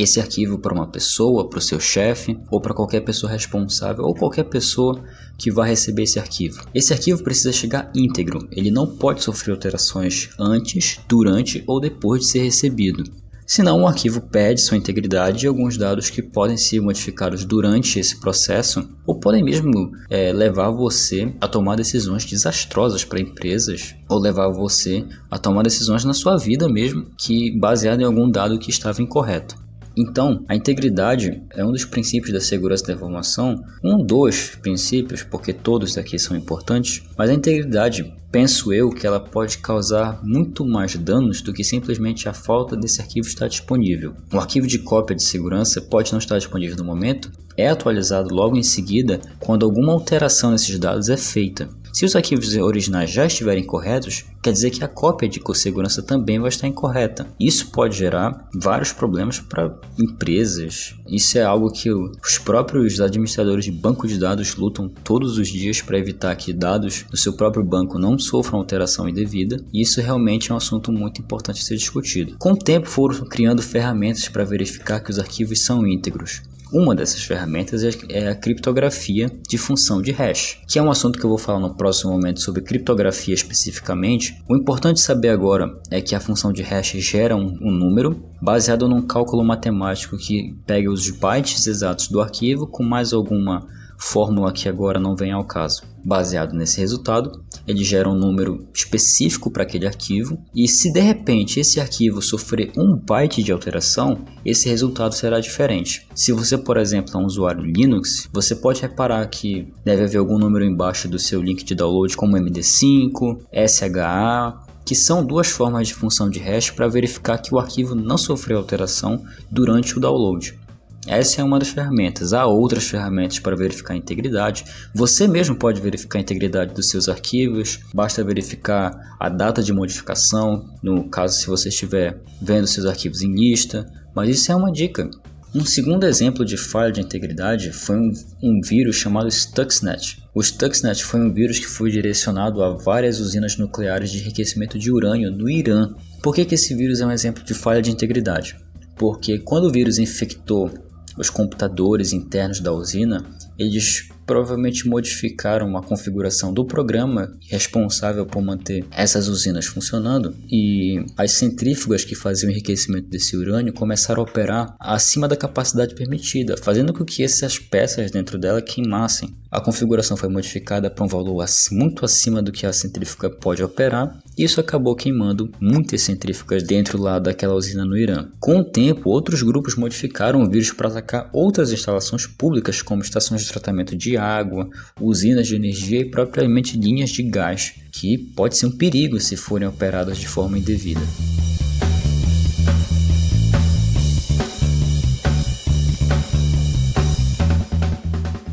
esse 0.00 0.20
arquivo 0.20 0.58
para 0.58 0.74
uma 0.74 0.86
pessoa, 0.86 1.48
para 1.48 1.58
o 1.58 1.62
seu 1.62 1.80
chefe 1.80 2.38
ou 2.50 2.60
para 2.60 2.74
qualquer 2.74 3.00
pessoa 3.00 3.32
responsável 3.32 4.04
ou 4.04 4.14
qualquer 4.14 4.44
pessoa 4.44 5.02
que 5.38 5.50
vai 5.50 5.70
receber 5.70 6.02
esse 6.02 6.18
arquivo. 6.18 6.62
Esse 6.74 6.92
arquivo 6.92 7.22
precisa 7.22 7.52
chegar 7.52 7.90
íntegro, 7.94 8.46
ele 8.52 8.70
não 8.70 8.86
pode 8.86 9.22
sofrer 9.22 9.52
alterações 9.52 10.30
antes, 10.38 11.00
durante 11.08 11.64
ou 11.66 11.80
depois 11.80 12.22
de 12.22 12.28
ser 12.28 12.42
recebido. 12.42 13.04
Senão, 13.50 13.82
o 13.82 13.86
arquivo 13.88 14.20
perde 14.20 14.60
sua 14.60 14.76
integridade 14.76 15.44
e 15.44 15.48
alguns 15.48 15.76
dados 15.76 16.08
que 16.08 16.22
podem 16.22 16.56
ser 16.56 16.80
modificados 16.80 17.44
durante 17.44 17.98
esse 17.98 18.20
processo 18.20 18.88
ou 19.04 19.18
podem 19.18 19.42
mesmo 19.42 19.90
é, 20.08 20.32
levar 20.32 20.70
você 20.70 21.34
a 21.40 21.48
tomar 21.48 21.74
decisões 21.74 22.24
desastrosas 22.24 23.04
para 23.04 23.20
empresas 23.20 23.96
ou 24.08 24.20
levar 24.20 24.50
você 24.50 25.04
a 25.28 25.36
tomar 25.36 25.64
decisões 25.64 26.04
na 26.04 26.14
sua 26.14 26.36
vida 26.36 26.68
mesmo 26.68 27.06
que 27.18 27.50
baseado 27.58 28.00
em 28.00 28.04
algum 28.04 28.30
dado 28.30 28.56
que 28.56 28.70
estava 28.70 29.02
incorreto. 29.02 29.56
Então, 29.96 30.44
a 30.48 30.54
integridade 30.54 31.42
é 31.50 31.64
um 31.64 31.72
dos 31.72 31.84
princípios 31.84 32.32
da 32.32 32.40
segurança 32.40 32.86
da 32.86 32.92
informação, 32.92 33.62
um 33.82 34.04
dos 34.04 34.56
princípios, 34.62 35.22
porque 35.22 35.52
todos 35.52 35.98
aqui 35.98 36.18
são 36.18 36.36
importantes, 36.36 37.02
mas 37.16 37.28
a 37.28 37.34
integridade, 37.34 38.14
penso 38.30 38.72
eu, 38.72 38.90
que 38.90 39.06
ela 39.06 39.20
pode 39.20 39.58
causar 39.58 40.20
muito 40.22 40.64
mais 40.64 40.96
danos 40.96 41.42
do 41.42 41.52
que 41.52 41.64
simplesmente 41.64 42.28
a 42.28 42.32
falta 42.32 42.76
desse 42.76 43.00
arquivo 43.00 43.26
estar 43.26 43.48
disponível. 43.48 44.14
O 44.32 44.38
arquivo 44.38 44.66
de 44.66 44.78
cópia 44.78 45.16
de 45.16 45.22
segurança 45.22 45.80
pode 45.80 46.12
não 46.12 46.18
estar 46.18 46.38
disponível 46.38 46.76
no 46.76 46.84
momento, 46.84 47.30
é 47.56 47.68
atualizado 47.68 48.34
logo 48.34 48.56
em 48.56 48.62
seguida 48.62 49.20
quando 49.38 49.66
alguma 49.66 49.92
alteração 49.92 50.52
nesses 50.52 50.78
dados 50.78 51.08
é 51.08 51.16
feita. 51.16 51.68
Se 52.00 52.06
os 52.06 52.16
arquivos 52.16 52.56
originais 52.56 53.10
já 53.10 53.26
estiverem 53.26 53.62
corretos, 53.62 54.24
quer 54.42 54.52
dizer 54.52 54.70
que 54.70 54.82
a 54.82 54.88
cópia 54.88 55.28
de 55.28 55.38
segurança 55.52 56.02
também 56.02 56.38
vai 56.38 56.48
estar 56.48 56.66
incorreta. 56.66 57.26
Isso 57.38 57.70
pode 57.70 57.94
gerar 57.94 58.48
vários 58.54 58.90
problemas 58.90 59.38
para 59.38 59.78
empresas. 59.98 60.94
Isso 61.06 61.36
é 61.36 61.42
algo 61.42 61.70
que 61.70 61.92
os 61.92 62.38
próprios 62.42 63.02
administradores 63.02 63.66
de 63.66 63.70
banco 63.70 64.08
de 64.08 64.18
dados 64.18 64.56
lutam 64.56 64.88
todos 64.88 65.36
os 65.36 65.48
dias 65.48 65.82
para 65.82 65.98
evitar 65.98 66.34
que 66.36 66.54
dados 66.54 67.04
do 67.10 67.18
seu 67.18 67.34
próprio 67.34 67.62
banco 67.62 67.98
não 67.98 68.18
sofram 68.18 68.60
alteração 68.60 69.06
indevida. 69.06 69.62
E 69.70 69.82
isso 69.82 70.00
realmente 70.00 70.50
é 70.50 70.54
um 70.54 70.56
assunto 70.56 70.90
muito 70.90 71.20
importante 71.20 71.60
a 71.60 71.64
ser 71.66 71.76
discutido. 71.76 72.34
Com 72.38 72.52
o 72.52 72.58
tempo 72.58 72.88
foram 72.88 73.26
criando 73.26 73.60
ferramentas 73.60 74.26
para 74.26 74.42
verificar 74.42 75.00
que 75.00 75.10
os 75.10 75.18
arquivos 75.18 75.60
são 75.60 75.86
íntegros. 75.86 76.40
Uma 76.72 76.94
dessas 76.94 77.24
ferramentas 77.24 77.82
é, 77.82 77.90
é 78.08 78.28
a 78.28 78.34
criptografia 78.34 79.28
de 79.48 79.58
função 79.58 80.00
de 80.00 80.12
hash, 80.12 80.60
que 80.68 80.78
é 80.78 80.82
um 80.82 80.90
assunto 80.90 81.18
que 81.18 81.24
eu 81.24 81.30
vou 81.30 81.38
falar 81.38 81.58
no 81.58 81.74
próximo 81.74 82.12
momento 82.12 82.40
sobre 82.40 82.62
criptografia 82.62 83.34
especificamente. 83.34 84.40
O 84.48 84.56
importante 84.56 85.00
saber 85.00 85.30
agora 85.30 85.68
é 85.90 86.00
que 86.00 86.14
a 86.14 86.20
função 86.20 86.52
de 86.52 86.62
hash 86.62 86.92
gera 86.98 87.34
um, 87.34 87.58
um 87.60 87.72
número 87.72 88.22
baseado 88.40 88.88
num 88.88 89.02
cálculo 89.02 89.42
matemático 89.42 90.16
que 90.16 90.54
pega 90.64 90.88
os 90.88 91.10
bytes 91.10 91.66
exatos 91.66 92.06
do 92.06 92.20
arquivo 92.20 92.68
com 92.68 92.84
mais 92.84 93.12
alguma 93.12 93.66
fórmula 93.98 94.52
que 94.52 94.68
agora 94.68 95.00
não 95.00 95.16
vem 95.16 95.32
ao 95.32 95.44
caso. 95.44 95.82
Baseado 96.04 96.54
nesse 96.54 96.80
resultado, 96.80 97.42
ele 97.66 97.84
gera 97.84 98.08
um 98.08 98.14
número 98.14 98.66
específico 98.74 99.50
para 99.50 99.62
aquele 99.62 99.86
arquivo 99.86 100.38
e 100.54 100.66
se 100.66 100.92
de 100.92 101.00
repente 101.00 101.60
esse 101.60 101.80
arquivo 101.80 102.22
sofrer 102.22 102.72
um 102.76 102.96
byte 102.96 103.42
de 103.42 103.52
alteração, 103.52 104.24
esse 104.44 104.68
resultado 104.68 105.14
será 105.14 105.40
diferente. 105.40 106.06
Se 106.14 106.32
você, 106.32 106.56
por 106.56 106.76
exemplo, 106.76 107.12
é 107.14 107.18
um 107.18 107.26
usuário 107.26 107.64
Linux, 107.64 108.28
você 108.32 108.54
pode 108.54 108.80
reparar 108.80 109.26
que 109.26 109.72
deve 109.84 110.04
haver 110.04 110.18
algum 110.18 110.38
número 110.38 110.64
embaixo 110.64 111.08
do 111.08 111.18
seu 111.18 111.40
link 111.42 111.64
de 111.64 111.74
download 111.74 112.16
como 112.16 112.36
MD5, 112.36 113.38
SHA, 113.52 114.70
que 114.84 114.94
são 114.96 115.24
duas 115.24 115.48
formas 115.48 115.86
de 115.86 115.94
função 115.94 116.28
de 116.28 116.40
hash 116.40 116.70
para 116.70 116.88
verificar 116.88 117.38
que 117.38 117.54
o 117.54 117.60
arquivo 117.60 117.94
não 117.94 118.18
sofreu 118.18 118.58
alteração 118.58 119.24
durante 119.48 119.96
o 119.96 120.00
download. 120.00 120.58
Essa 121.06 121.40
é 121.40 121.44
uma 121.44 121.58
das 121.58 121.68
ferramentas. 121.70 122.32
Há 122.32 122.46
outras 122.46 122.84
ferramentas 122.84 123.38
para 123.38 123.56
verificar 123.56 123.94
a 123.94 123.96
integridade. 123.96 124.64
Você 124.94 125.26
mesmo 125.26 125.56
pode 125.56 125.80
verificar 125.80 126.18
a 126.18 126.22
integridade 126.22 126.74
dos 126.74 126.90
seus 126.90 127.08
arquivos. 127.08 127.80
Basta 127.94 128.22
verificar 128.22 129.16
a 129.18 129.28
data 129.28 129.62
de 129.62 129.72
modificação, 129.72 130.68
no 130.82 131.08
caso 131.08 131.38
se 131.38 131.46
você 131.46 131.70
estiver 131.70 132.20
vendo 132.40 132.66
seus 132.66 132.86
arquivos 132.86 133.22
em 133.22 133.32
lista. 133.34 133.90
Mas 134.14 134.28
isso 134.28 134.52
é 134.52 134.54
uma 134.54 134.70
dica. 134.70 135.08
Um 135.52 135.64
segundo 135.64 136.04
exemplo 136.04 136.44
de 136.44 136.56
falha 136.56 136.92
de 136.92 137.00
integridade 137.00 137.72
foi 137.72 137.96
um, 137.96 138.12
um, 138.40 138.60
vírus 138.62 138.94
chamado 138.94 139.28
Stuxnet. 139.28 140.22
O 140.32 140.40
Stuxnet 140.40 141.02
foi 141.02 141.20
um 141.20 141.32
vírus 141.32 141.58
que 141.58 141.66
foi 141.66 141.90
direcionado 141.90 142.62
a 142.62 142.70
várias 142.70 143.18
usinas 143.18 143.56
nucleares 143.56 144.12
de 144.12 144.18
enriquecimento 144.18 144.78
de 144.78 144.92
urânio 144.92 145.30
no 145.32 145.50
Irã. 145.50 145.92
Por 146.22 146.34
que, 146.34 146.44
que 146.44 146.54
esse 146.54 146.72
vírus 146.72 147.00
é 147.00 147.06
um 147.06 147.10
exemplo 147.10 147.42
de 147.42 147.52
falha 147.52 147.82
de 147.82 147.90
integridade? 147.90 148.56
Porque 148.96 149.40
quando 149.40 149.64
o 149.64 149.72
vírus 149.72 149.98
infectou 149.98 150.70
os 151.20 151.28
computadores 151.28 152.14
internos 152.14 152.60
da 152.60 152.72
usina, 152.72 153.24
eles 153.58 154.08
provavelmente 154.24 154.88
modificaram 154.88 155.76
a 155.76 155.82
configuração 155.82 156.54
do 156.54 156.64
programa 156.64 157.36
responsável 157.48 158.24
por 158.24 158.40
manter 158.40 158.86
essas 158.90 159.28
usinas 159.28 159.66
funcionando 159.66 160.34
e 160.48 161.04
as 161.16 161.32
centrífugas 161.32 162.04
que 162.04 162.14
faziam 162.14 162.48
o 162.48 162.52
enriquecimento 162.52 163.08
desse 163.08 163.36
urânio 163.36 163.72
começaram 163.72 164.22
a 164.22 164.24
operar 164.24 164.76
acima 164.78 165.28
da 165.28 165.36
capacidade 165.36 165.94
permitida, 165.94 166.56
fazendo 166.56 166.92
com 166.92 167.04
que 167.04 167.22
essas 167.22 167.58
peças 167.58 168.10
dentro 168.10 168.38
dela 168.38 168.62
queimassem. 168.62 169.34
A 169.50 169.60
configuração 169.60 170.16
foi 170.16 170.28
modificada 170.28 170.88
para 170.88 171.04
um 171.04 171.08
valor 171.08 171.44
muito 171.72 172.04
acima 172.04 172.40
do 172.40 172.52
que 172.52 172.64
a 172.64 172.72
centrífuga 172.72 173.28
pode 173.28 173.62
operar. 173.64 174.16
E 174.38 174.44
isso 174.44 174.60
acabou 174.60 174.94
queimando 174.94 175.50
muitas 175.60 176.02
centrífugas 176.02 176.62
dentro 176.62 177.02
lá 177.02 177.18
daquela 177.18 177.54
usina 177.54 177.84
no 177.84 177.98
Irã. 177.98 178.28
Com 178.38 178.58
o 178.58 178.64
tempo, 178.64 179.10
outros 179.10 179.42
grupos 179.42 179.74
modificaram 179.74 180.42
o 180.42 180.48
vírus 180.48 180.72
para 180.72 180.88
atacar 180.88 181.28
outras 181.32 181.72
instalações 181.72 182.26
públicas, 182.26 182.80
como 182.80 183.02
estações 183.02 183.42
de 183.42 183.48
tratamento 183.48 183.96
de 183.96 184.16
água, 184.16 184.68
usinas 185.00 185.48
de 185.48 185.56
energia 185.56 186.00
e 186.00 186.10
propriamente 186.10 186.78
linhas 186.78 187.10
de 187.10 187.24
gás, 187.24 187.74
que 187.90 188.18
pode 188.36 188.56
ser 188.56 188.66
um 188.66 188.76
perigo 188.76 189.18
se 189.18 189.36
forem 189.36 189.66
operadas 189.66 190.18
de 190.18 190.28
forma 190.28 190.58
indevida. 190.58 191.02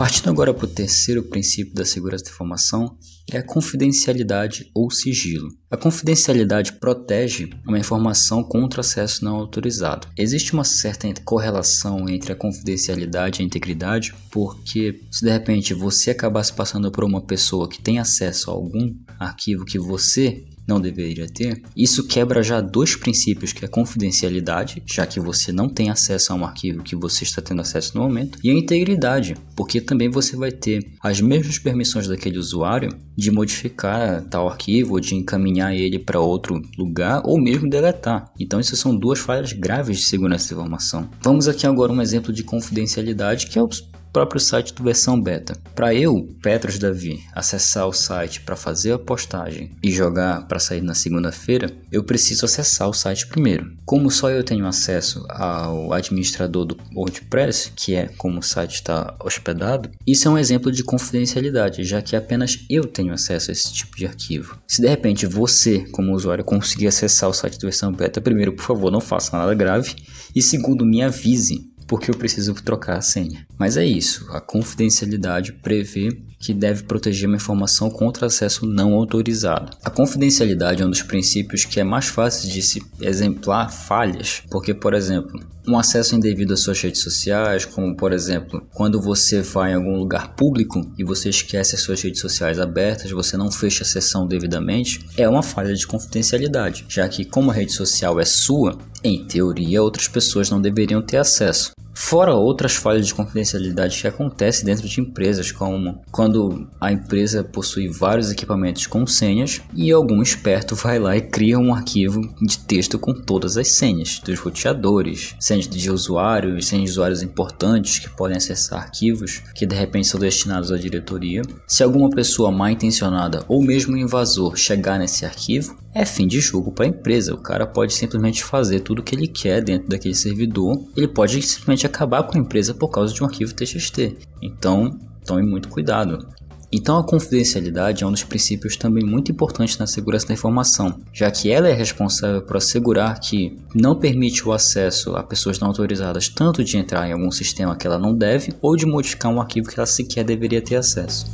Partindo 0.08 0.30
agora 0.30 0.54
para 0.54 0.64
o 0.64 0.70
terceiro 0.70 1.22
princípio 1.22 1.74
da 1.74 1.84
segurança 1.84 2.24
da 2.24 2.32
informação, 2.32 2.98
é 3.30 3.40
a 3.40 3.44
confidencialidade 3.44 4.72
ou 4.74 4.90
sigilo. 4.90 5.50
A 5.70 5.76
confidencialidade 5.76 6.72
protege 6.80 7.50
uma 7.68 7.78
informação 7.78 8.42
contra 8.42 8.80
acesso 8.80 9.26
não 9.26 9.36
autorizado. 9.36 10.08
Existe 10.18 10.54
uma 10.54 10.64
certa 10.64 11.14
correlação 11.26 12.08
entre 12.08 12.32
a 12.32 12.38
confidencialidade 12.38 13.42
e 13.42 13.44
a 13.44 13.46
integridade, 13.46 14.16
porque 14.32 15.02
se 15.12 15.26
de 15.26 15.30
repente 15.30 15.74
você 15.74 16.12
acabasse 16.12 16.54
passando 16.54 16.90
por 16.90 17.04
uma 17.04 17.20
pessoa 17.20 17.68
que 17.68 17.82
tem 17.82 18.00
acesso 18.00 18.50
a 18.50 18.54
algum 18.54 18.96
arquivo 19.20 19.66
que 19.66 19.78
você 19.78 20.46
não 20.68 20.82
deveria 20.82 21.28
ter, 21.28 21.62
isso 21.76 22.08
quebra 22.08 22.44
já 22.44 22.60
dois 22.60 22.96
princípios, 22.96 23.54
que 23.54 23.64
é 23.64 23.68
a 23.68 23.72
confidencialidade, 23.72 24.84
já 24.86 25.06
que 25.06 25.20
você 25.20 25.52
não 25.52 25.70
tem 25.70 25.90
acesso 25.90 26.34
a 26.34 26.36
um 26.36 26.44
arquivo 26.44 26.84
que 26.84 26.96
você 26.96 27.24
está 27.24 27.42
tendo 27.42 27.62
acesso 27.62 27.98
no 27.98 28.04
momento, 28.04 28.38
e 28.44 28.50
a 28.50 28.54
integridade, 28.54 29.36
porque 29.56 29.80
também 29.80 30.10
você 30.10 30.36
vai 30.36 30.52
ter 30.52 30.86
as 31.02 31.22
mesmas 31.22 31.58
permissões 31.58 32.08
daquele 32.08 32.38
usuário 32.38 32.90
de 33.16 33.32
modificar 33.32 34.24
tal 34.30 34.48
arquivo, 34.48 34.94
ou 34.94 35.00
de 35.00 35.16
encaminhar 35.16 35.74
ele 35.74 35.98
para 35.98 36.20
outro 36.20 36.62
lugar, 36.78 37.22
ou 37.26 37.42
mesmo 37.42 37.70
deletar. 37.70 38.32
Então, 38.40 38.60
isso 38.60 38.76
são 38.76 38.96
duas 38.96 39.20
falhas 39.20 39.54
graves 39.54 39.98
de 39.98 40.06
segurança 40.06 40.54
da 40.54 40.62
informação. 40.62 41.10
Vamos 41.22 41.48
aqui 41.48 41.66
agora 41.66 41.92
um 41.92 42.02
exemplo 42.02 42.32
de 42.32 42.44
confidencialidade 42.44 43.48
que 43.48 43.58
é 43.58 43.62
o 43.62 43.68
próprio 44.12 44.40
site 44.40 44.74
do 44.74 44.84
versão 44.84 45.20
beta. 45.22 45.58
Para 45.76 45.94
eu, 45.94 46.28
Petros 46.42 46.80
Davi, 46.80 47.24
acessar 47.34 47.88
o 47.88 47.94
site 47.94 48.42
para 48.42 48.56
fazer 48.56 48.94
a 48.94 49.00
postagem 49.00 49.72
e 49.84 49.92
jogar 49.92 50.48
para 50.48 50.60
sair 50.60 50.82
na 50.82 50.94
segunda-feira, 50.94 51.72
eu 51.92 52.04
preciso 52.04 52.46
acessar 52.46 52.90
o 52.90 52.94
site 52.94 53.28
primeiro. 53.28 53.72
Como 53.86 54.10
só 54.10 54.30
eu 54.30 54.44
tenho 54.44 54.66
acesso 54.66 55.26
ao 55.30 55.94
administrador 55.94 56.66
do 56.66 56.78
WordPress, 56.96 57.72
que 57.76 57.96
é 57.96 58.08
como 58.18 58.40
o 58.40 58.44
site 58.44 58.76
está 58.76 59.16
hospedado, 59.24 59.90
isso 60.06 60.28
é 60.28 60.32
um 60.32 60.38
exemplo 60.38 60.72
de 60.72 60.84
confidencialidade, 60.84 61.84
já 61.84 62.02
que 62.02 62.16
apenas 62.16 62.66
eu 62.70 62.84
tenho 62.86 63.14
acesso 63.14 63.52
a 63.52 63.54
esse 63.54 63.72
tipo 63.74 63.96
de 63.96 64.06
arquivo. 64.06 64.58
Se 64.68 64.82
de 64.82 64.88
repente 64.88 65.26
você, 65.26 65.80
como 65.92 66.14
usuário, 66.14 66.44
conseguir 66.44 66.88
acessar 66.88 67.30
o 67.30 67.34
site 67.34 67.58
do 67.58 67.68
versão 67.68 67.92
beta, 67.92 68.20
primeiro, 68.20 68.54
por 68.54 68.64
favor, 68.64 68.92
não 68.92 69.02
faça 69.02 69.38
nada 69.38 69.54
grave, 69.54 69.96
e 70.36 70.42
segundo, 70.42 70.86
me 70.86 71.02
avise 71.02 71.72
porque 71.88 72.12
eu 72.12 72.16
preciso 72.16 72.54
trocar 72.56 72.98
a 72.98 73.02
senha. 73.02 73.48
Mas 73.58 73.78
é 73.78 73.86
isso, 73.86 74.28
a 74.32 74.42
confidencialidade 74.42 75.54
prevê 75.54 76.10
que 76.40 76.54
deve 76.54 76.84
proteger 76.84 77.28
uma 77.28 77.38
informação 77.38 77.90
contra 77.90 78.28
acesso 78.28 78.66
não 78.66 78.94
autorizado. 78.94 79.76
A 79.84 79.90
confidencialidade 79.90 80.82
é 80.82 80.86
um 80.86 80.90
dos 80.90 81.02
princípios 81.02 81.66
que 81.66 81.80
é 81.80 81.84
mais 81.84 82.08
fácil 82.08 82.50
de 82.50 82.62
se 82.62 82.82
exemplar 83.02 83.72
falhas, 83.72 84.44
porque, 84.50 84.74
por 84.74 84.94
exemplo, 84.94 85.40
um 85.68 85.78
acesso 85.78 86.16
indevido 86.16 86.54
às 86.54 86.62
suas 86.62 86.80
redes 86.80 87.02
sociais, 87.02 87.66
como 87.66 87.96
por 87.96 88.14
exemplo, 88.14 88.66
quando 88.74 89.02
você 89.02 89.42
vai 89.42 89.72
em 89.72 89.76
algum 89.76 89.98
lugar 89.98 90.34
público 90.36 90.90
e 90.98 91.04
você 91.04 91.30
esquece 91.30 91.76
as 91.76 91.82
suas 91.82 92.02
redes 92.02 92.22
sociais 92.22 92.60
abertas, 92.60 93.12
você 93.12 93.36
não 93.36 93.52
fecha 93.52 93.84
a 93.84 93.88
sessão 93.88 94.26
devidamente, 94.26 95.06
é 95.18 95.28
uma 95.28 95.44
falha 95.44 95.74
de 95.74 95.86
confidencialidade, 95.86 96.86
já 96.88 97.08
que 97.10 97.26
como 97.26 97.52
a 97.52 97.54
rede 97.54 97.74
social 97.74 98.20
é 98.20 98.26
sua, 98.26 98.78
em 99.04 99.26
teoria 99.26 99.84
outras 99.84 100.08
pessoas 100.08 100.50
não 100.50 100.62
deveriam 100.62 101.02
ter 101.02 101.18
acesso. 101.18 101.72
Fora 102.00 102.36
outras 102.36 102.76
falhas 102.76 103.08
de 103.08 103.14
confidencialidade 103.14 104.00
que 104.00 104.08
acontecem 104.08 104.64
dentro 104.64 104.88
de 104.88 105.02
empresas, 105.02 105.52
como 105.52 106.00
quando 106.12 106.70
a 106.80 106.92
empresa 106.92 107.44
possui 107.44 107.90
vários 107.90 108.32
equipamentos 108.32 108.86
com 108.86 109.06
senhas 109.06 109.62
e 109.74 109.92
algum 109.92 110.22
esperto 110.22 110.76
vai 110.76 111.00
lá 111.00 111.18
e 111.18 111.22
cria 111.22 111.58
um 111.58 111.74
arquivo 111.74 112.22
de 112.40 112.60
texto 112.60 113.00
com 113.00 113.14
todas 113.14 113.58
as 113.58 113.70
senhas 113.70 114.22
dos 114.24 114.40
roteadores, 114.40 115.36
senhas 115.40 115.68
de 115.68 115.90
usuários, 115.90 116.68
senhas 116.68 116.86
de 116.86 116.92
usuários 116.92 117.24
importantes 117.24 117.98
que 117.98 118.10
podem 118.12 118.38
acessar 118.38 118.84
arquivos 118.84 119.42
que 119.56 119.66
de 119.66 119.76
repente 119.76 120.08
são 120.08 120.20
destinados 120.20 120.72
à 120.72 120.78
diretoria. 120.78 121.42
Se 121.68 121.82
alguma 121.82 122.12
pessoa 122.12 122.52
mal 122.52 122.70
intencionada 122.70 123.44
ou 123.48 123.62
mesmo 123.62 123.98
invasor 123.98 124.56
chegar 124.56 125.00
nesse 125.00 125.26
arquivo, 125.26 125.76
é 125.98 126.06
fim 126.06 126.28
de 126.28 126.40
jogo 126.40 126.72
para 126.72 126.86
a 126.86 126.90
empresa. 126.90 127.34
O 127.34 127.42
cara 127.42 127.66
pode 127.66 127.94
simplesmente 127.94 128.44
fazer 128.44 128.82
tudo 128.82 129.00
o 129.00 129.04
que 129.04 129.16
ele 129.16 129.28
quer 129.28 129.64
dentro 129.64 129.90
daquele 129.90 130.14
servidor. 130.14 130.80
Ele 130.96 131.08
pode 131.08 131.42
simplesmente 131.42 131.88
acabar 131.88 132.24
com 132.24 132.38
a 132.38 132.42
empresa 132.42 132.74
por 132.74 132.90
causa 132.90 133.14
de 133.14 133.24
um 133.24 133.26
arquivo 133.26 133.54
TXT. 133.54 134.18
Então, 134.42 135.00
tome 135.26 135.42
muito 135.42 135.70
cuidado. 135.70 136.28
Então 136.72 136.98
a 137.00 137.04
confidencialidade 137.04 138.04
é 138.04 138.08
um 138.08 138.12
dos 138.12 138.26
princípios 138.26 138.76
também 138.76 139.04
muito 139.04 139.32
importantes 139.32 139.78
na 139.78 139.88
segurança 139.88 140.28
da 140.28 140.34
informação, 140.34 141.00
já 141.14 141.32
que 141.32 141.50
ela 141.50 141.70
é 141.70 141.74
responsável 141.74 142.42
por 142.42 142.58
assegurar 142.58 143.20
que 143.22 143.58
não 143.74 143.96
permite 143.96 144.46
o 144.46 144.52
acesso 144.52 145.16
a 145.16 145.24
pessoas 145.24 145.60
não 145.60 145.70
autorizadas 145.70 146.28
tanto 146.28 146.66
de 146.66 146.78
entrar 146.78 147.08
em 147.08 147.14
algum 147.14 147.32
sistema 147.32 147.76
que 147.78 147.88
ela 147.88 147.98
não 147.98 148.14
deve 148.14 148.54
ou 148.62 148.76
de 148.76 148.86
modificar 148.86 149.32
um 149.32 149.40
arquivo 149.40 149.70
que 149.70 149.80
ela 149.80 149.88
sequer 149.88 150.26
deveria 150.26 150.62
ter 150.62 150.76
acesso. 150.76 151.26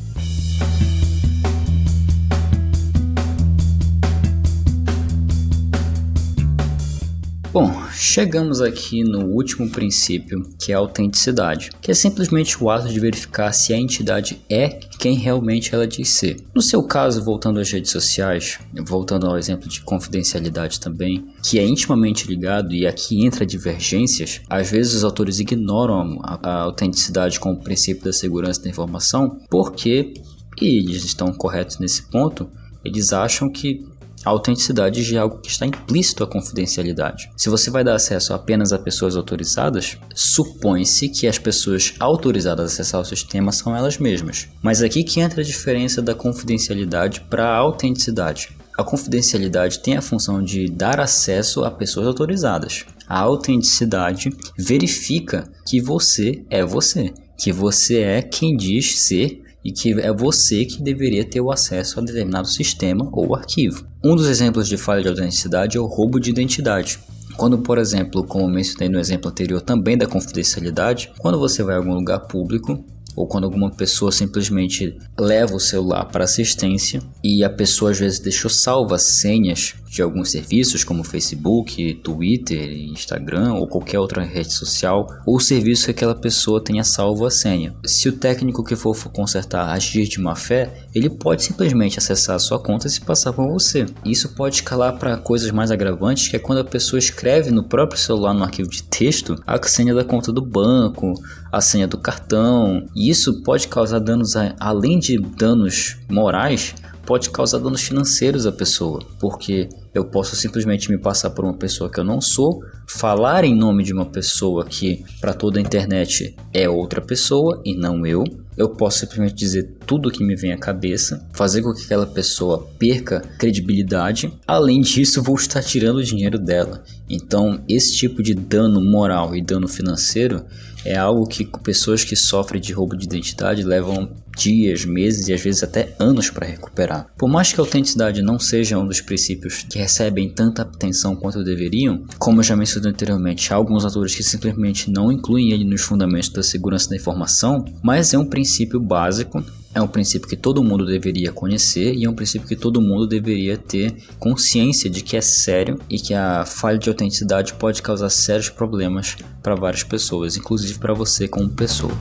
Bom, 7.53 7.72
chegamos 7.91 8.62
aqui 8.62 9.03
no 9.03 9.27
último 9.27 9.69
princípio, 9.69 10.41
que 10.57 10.72
é 10.72 10.75
a 10.75 10.79
autenticidade, 10.79 11.69
que 11.79 11.91
é 11.91 11.93
simplesmente 11.93 12.62
o 12.62 12.67
ato 12.67 12.89
de 12.89 13.00
verificar 13.00 13.53
se 13.53 13.72
a 13.72 13.77
entidade 13.77 14.41
é 14.50 14.69
quem 14.69 15.13
realmente 15.13 15.75
ela 15.75 15.86
diz 15.86 16.10
ser. 16.10 16.43
No 16.51 16.63
seu 16.63 16.81
caso, 16.81 17.24
voltando 17.24 17.60
às 17.60 17.72
redes 17.72 17.91
sociais, 17.91 18.57
voltando 18.83 19.27
ao 19.27 19.38
exemplo 19.38 19.69
de 19.69 19.81
confidencialidade 19.81 20.79
também, 20.79 21.27
que 21.43 21.60
é 21.60 21.63
intimamente 21.63 22.25
ligado 22.27 22.74
e 22.74 22.88
aqui 22.88 23.24
entra 23.24 23.45
divergências, 23.45 24.41
às 24.50 24.72
vezes 24.72 24.95
os 24.95 25.03
autores 25.03 25.39
ignoram 25.39 26.19
a, 26.24 26.39
a 26.41 26.62
autenticidade 26.63 27.39
como 27.39 27.62
princípio 27.62 28.05
da 28.05 28.13
segurança 28.13 28.63
da 28.63 28.69
informação, 28.72 29.38
porque, 29.48 30.15
e 30.60 30.79
eles 30.79 31.03
estão 31.03 31.31
corretos 31.31 31.77
nesse 31.77 32.01
ponto, 32.10 32.50
eles 32.83 33.13
acham 33.13 33.50
que 33.50 33.86
a 34.24 34.30
autenticidade 34.30 35.03
de 35.03 35.18
algo 35.18 35.39
que 35.39 35.50
está 35.50 35.65
implícito 35.65 36.24
à 36.24 36.27
confidencialidade. 36.27 37.30
Se 37.36 37.50
você 37.50 37.70
vai 37.70 37.84
dar 37.84 37.96
acesso 37.96 38.34
apenas 38.34 38.72
a 38.72 38.80
pessoas 38.80 39.15
autorizadas, 39.15 39.98
supõe-se 40.13 41.10
que 41.10 41.27
as 41.27 41.38
pessoas 41.38 41.94
autorizadas 42.00 42.63
a 42.63 42.74
acessar 42.74 43.01
o 43.01 43.06
sistema 43.06 43.51
são 43.51 43.75
elas 43.75 43.98
mesmas. 43.98 44.48
Mas 44.62 44.82
aqui 44.82 45.03
que 45.03 45.20
entra 45.20 45.42
a 45.42 45.46
diferença 45.46 46.01
da 46.01 46.15
confidencialidade 46.15 47.22
para 47.22 47.46
a 47.46 47.58
autenticidade. 47.58 48.50
A 48.77 48.84
confidencialidade 48.84 49.80
tem 49.80 49.98
a 49.98 50.01
função 50.01 50.42
de 50.42 50.68
dar 50.68 51.00
acesso 51.00 51.63
a 51.63 51.70
pessoas 51.70 52.08
autorizadas. 52.08 52.86
A 53.08 53.20
autenticidade 53.20 54.32
verifica 54.58 55.48
que 55.68 55.80
você 55.80 56.44
é 56.50 56.65
você, 56.65 57.13
que 57.38 57.51
você 57.51 58.00
é 58.00 58.22
quem 58.22 58.58
diz 58.58 59.01
ser 59.01 59.42
e 59.63 59.72
que 59.72 59.93
é 60.00 60.12
você 60.12 60.65
que 60.65 60.82
deveria 60.82 61.24
ter 61.24 61.41
o 61.41 61.51
acesso 61.51 62.00
a 62.00 62.03
determinado 62.03 62.48
sistema 62.48 63.10
ou 63.12 63.36
arquivo. 63.36 63.86
Um 64.03 64.15
dos 64.15 64.27
exemplos 64.27 64.67
de 64.67 64.77
falha 64.77 65.01
de 65.01 65.10
autenticidade 65.10 65.77
é 65.77 65.79
o 65.79 65.86
roubo 65.86 66.20
de 66.20 66.29
identidade. 66.29 67.00
Quando, 67.38 67.58
por 67.58 67.77
exemplo, 67.77 68.24
como 68.24 68.48
mencionei 68.48 68.89
no 68.89 69.00
exemplo 69.00 69.29
anterior 69.29 69.62
também 69.62 69.98
da 69.98 70.05
confidencialidade, 70.05 71.12
quando 71.17 71.39
você 71.39 71.63
vai 71.63 71.75
a 71.75 71.77
algum 71.77 71.93
lugar 71.93 72.20
público 72.22 72.84
ou 73.15 73.27
quando 73.27 73.46
alguma 73.46 73.72
pessoa 73.72 74.12
simplesmente 74.12 74.98
leva 75.20 75.55
o 75.55 75.60
celular 75.60 76.05
para 76.05 76.24
assistência 76.24 77.01
e 77.24 77.43
a 77.43 77.50
pessoa 77.50 77.91
às 77.91 78.00
vezes 78.00 78.20
deixou 78.20 78.50
salvas 78.50 79.03
senhas 79.03 79.75
de 79.93 80.01
alguns 80.01 80.31
serviços 80.31 80.83
como 80.83 81.03
Facebook, 81.03 81.93
Twitter, 82.03 82.75
Instagram 82.89 83.53
ou 83.53 83.67
qualquer 83.67 84.00
outra 84.00 84.23
rede 84.23 84.51
social, 84.51 85.05
ou 85.23 85.39
serviço 85.39 85.85
que 85.85 85.91
aquela 85.91 86.15
pessoa 86.15 86.63
tenha 86.63 86.83
salvo 86.83 87.27
a 87.27 87.29
senha. 87.29 87.75
Se 87.85 88.09
o 88.09 88.12
técnico 88.12 88.63
que 88.63 88.75
for 88.75 88.97
consertar 89.12 89.69
agir 89.69 90.07
de 90.07 90.19
má 90.19 90.35
fé, 90.35 90.88
ele 90.95 91.12
pode 91.12 91.43
simplesmente 91.43 92.00
acessar 92.00 92.35
a 92.38 92.39
sua 92.39 92.57
conta 92.59 92.88
e 92.88 92.89
se 92.89 93.01
passar 93.01 93.33
por 93.33 93.47
você. 93.47 93.85
Isso 94.03 94.29
pode 94.29 94.55
escalar 94.55 94.97
para 94.97 95.15
coisas 95.15 95.51
mais 95.51 95.69
agravantes, 95.69 96.27
que 96.27 96.35
é 96.35 96.39
quando 96.39 96.59
a 96.59 96.65
pessoa 96.65 96.97
escreve 96.97 97.51
no 97.51 97.63
próprio 97.63 98.00
celular 98.00 98.33
no 98.33 98.43
arquivo 98.43 98.71
de 98.71 98.81
texto 98.81 99.35
a 99.45 99.62
senha 99.62 99.93
da 99.93 100.03
conta 100.03 100.31
do 100.31 100.41
banco, 100.41 101.13
a 101.51 101.62
senha 101.62 101.88
do 101.88 102.00
cartão. 102.00 102.83
E 102.95 103.12
isso 103.12 103.43
pode 103.43 103.67
causar 103.67 104.00
danos 104.00 104.33
além 104.59 104.97
de 104.97 105.19
danos 105.19 105.97
morais, 106.09 106.73
pode 107.05 107.29
causar 107.29 107.60
danos 107.60 107.81
financeiros 107.81 108.45
à 108.45 108.51
pessoa, 108.51 109.00
porque 109.19 109.69
eu 109.93 110.05
posso 110.05 110.36
simplesmente 110.36 110.89
me 110.89 110.98
passar 110.98 111.29
por 111.29 111.45
uma 111.45 111.53
pessoa 111.53 111.89
que 111.89 112.00
eu 112.00 112.03
não 112.03 112.19
sou, 112.19 112.63
falar 112.88 113.43
em 113.43 113.55
nome 113.55 113.83
de 113.83 113.93
uma 113.93 114.05
pessoa 114.05 114.65
que 114.65 115.03
para 115.22 115.33
toda 115.33 115.60
a 115.60 115.62
internet 115.62 116.36
é 116.53 116.67
outra 116.67 117.01
pessoa 117.01 117.62
e 117.63 117.75
não 117.75 118.05
eu. 118.05 118.24
Eu 118.55 118.69
posso 118.69 119.00
simplesmente 119.00 119.33
dizer 119.33 119.77
tudo 119.86 120.10
o 120.10 120.12
que 120.12 120.24
me 120.24 120.36
vem 120.36 120.53
à 120.53 120.57
cabeça, 120.57 121.27
fazer 121.33 121.63
com 121.63 121.74
que 121.74 121.85
aquela 121.85 122.05
pessoa 122.05 122.68
perca 122.77 123.20
credibilidade. 123.39 124.31
Além 124.46 124.81
disso, 124.81 125.24
vou 125.24 125.35
estar 125.35 125.63
tirando 125.63 125.98
o 125.98 126.03
dinheiro 126.03 126.37
dela. 126.37 126.83
Então, 127.09 127.63
esse 127.68 127.96
tipo 127.96 128.22
de 128.22 128.35
dano 128.35 128.79
moral 128.79 129.35
e 129.35 129.42
dano 129.42 129.68
financeiro 129.68 130.46
é 130.85 130.96
algo 130.96 131.27
que 131.27 131.46
pessoas 131.63 132.03
que 132.03 132.15
sofrem 132.15 132.61
de 132.61 132.74
roubo 132.74 132.96
de 132.96 133.05
identidade 133.05 133.63
levam 133.63 134.09
dias, 134.35 134.85
meses 134.85 135.27
e 135.27 135.33
às 135.33 135.41
vezes 135.41 135.63
até 135.63 135.96
anos 136.00 136.29
para 136.29 136.48
recuperar. 136.48 137.07
Por 137.17 137.29
mais 137.29 137.53
que 137.53 137.59
a 137.59 137.63
autenticidade 137.63 138.22
não 138.22 138.39
seja 138.39 138.77
um 138.77 138.87
dos 138.87 139.00
princípios 139.00 139.63
que 139.69 139.77
recebem 139.77 140.29
tanta 140.29 140.63
atenção 140.63 141.15
quanto 141.15 141.43
deveriam, 141.43 142.03
como 142.17 142.39
eu 142.39 142.43
já 142.43 142.55
mencionei 142.55 142.91
anteriormente, 142.91 143.53
há 143.53 143.55
alguns 143.55 143.85
autores 143.85 144.15
que 144.15 144.24
simplesmente 144.24 144.89
não 144.89 145.11
incluem 145.11 145.51
ele 145.51 145.63
nos 145.63 145.81
fundamentos 145.81 146.29
da 146.29 146.43
segurança 146.43 146.89
da 146.89 146.96
informação, 146.96 147.63
mas 147.81 148.13
é 148.13 148.17
um 148.17 148.25
princípio 148.25 148.79
básico 148.79 149.43
é 149.74 149.81
um 149.81 149.88
princípio 149.88 150.27
que 150.27 150.36
todo 150.36 150.64
mundo 150.64 150.86
deveria 150.86 151.31
conhecer 151.31 151.96
e 151.96 152.05
é 152.05 152.09
um 152.09 152.14
princípio 152.14 152.48
que 152.48 152.55
todo 152.55 152.81
mundo 152.81 153.07
deveria 153.07 153.57
ter 153.57 153.96
consciência 154.20 154.90
de 154.90 155.01
que 155.01 155.18
é 155.18 155.22
sério 155.22 155.79
e 155.90 156.00
que 156.00 156.14
a 156.14 156.46
falha 156.46 156.77
de 156.77 156.90
autenticidade 156.90 157.53
pode 157.53 157.81
causar 157.81 158.09
sérios 158.09 158.50
problemas 158.50 159.18
para 159.42 159.55
várias 159.55 159.83
pessoas, 159.83 160.38
inclusive 160.38 160.77
para 160.77 160.94
você 160.94 161.27
como 161.27 161.50
pessoa. 161.50 161.94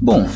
Bom, 0.00 0.28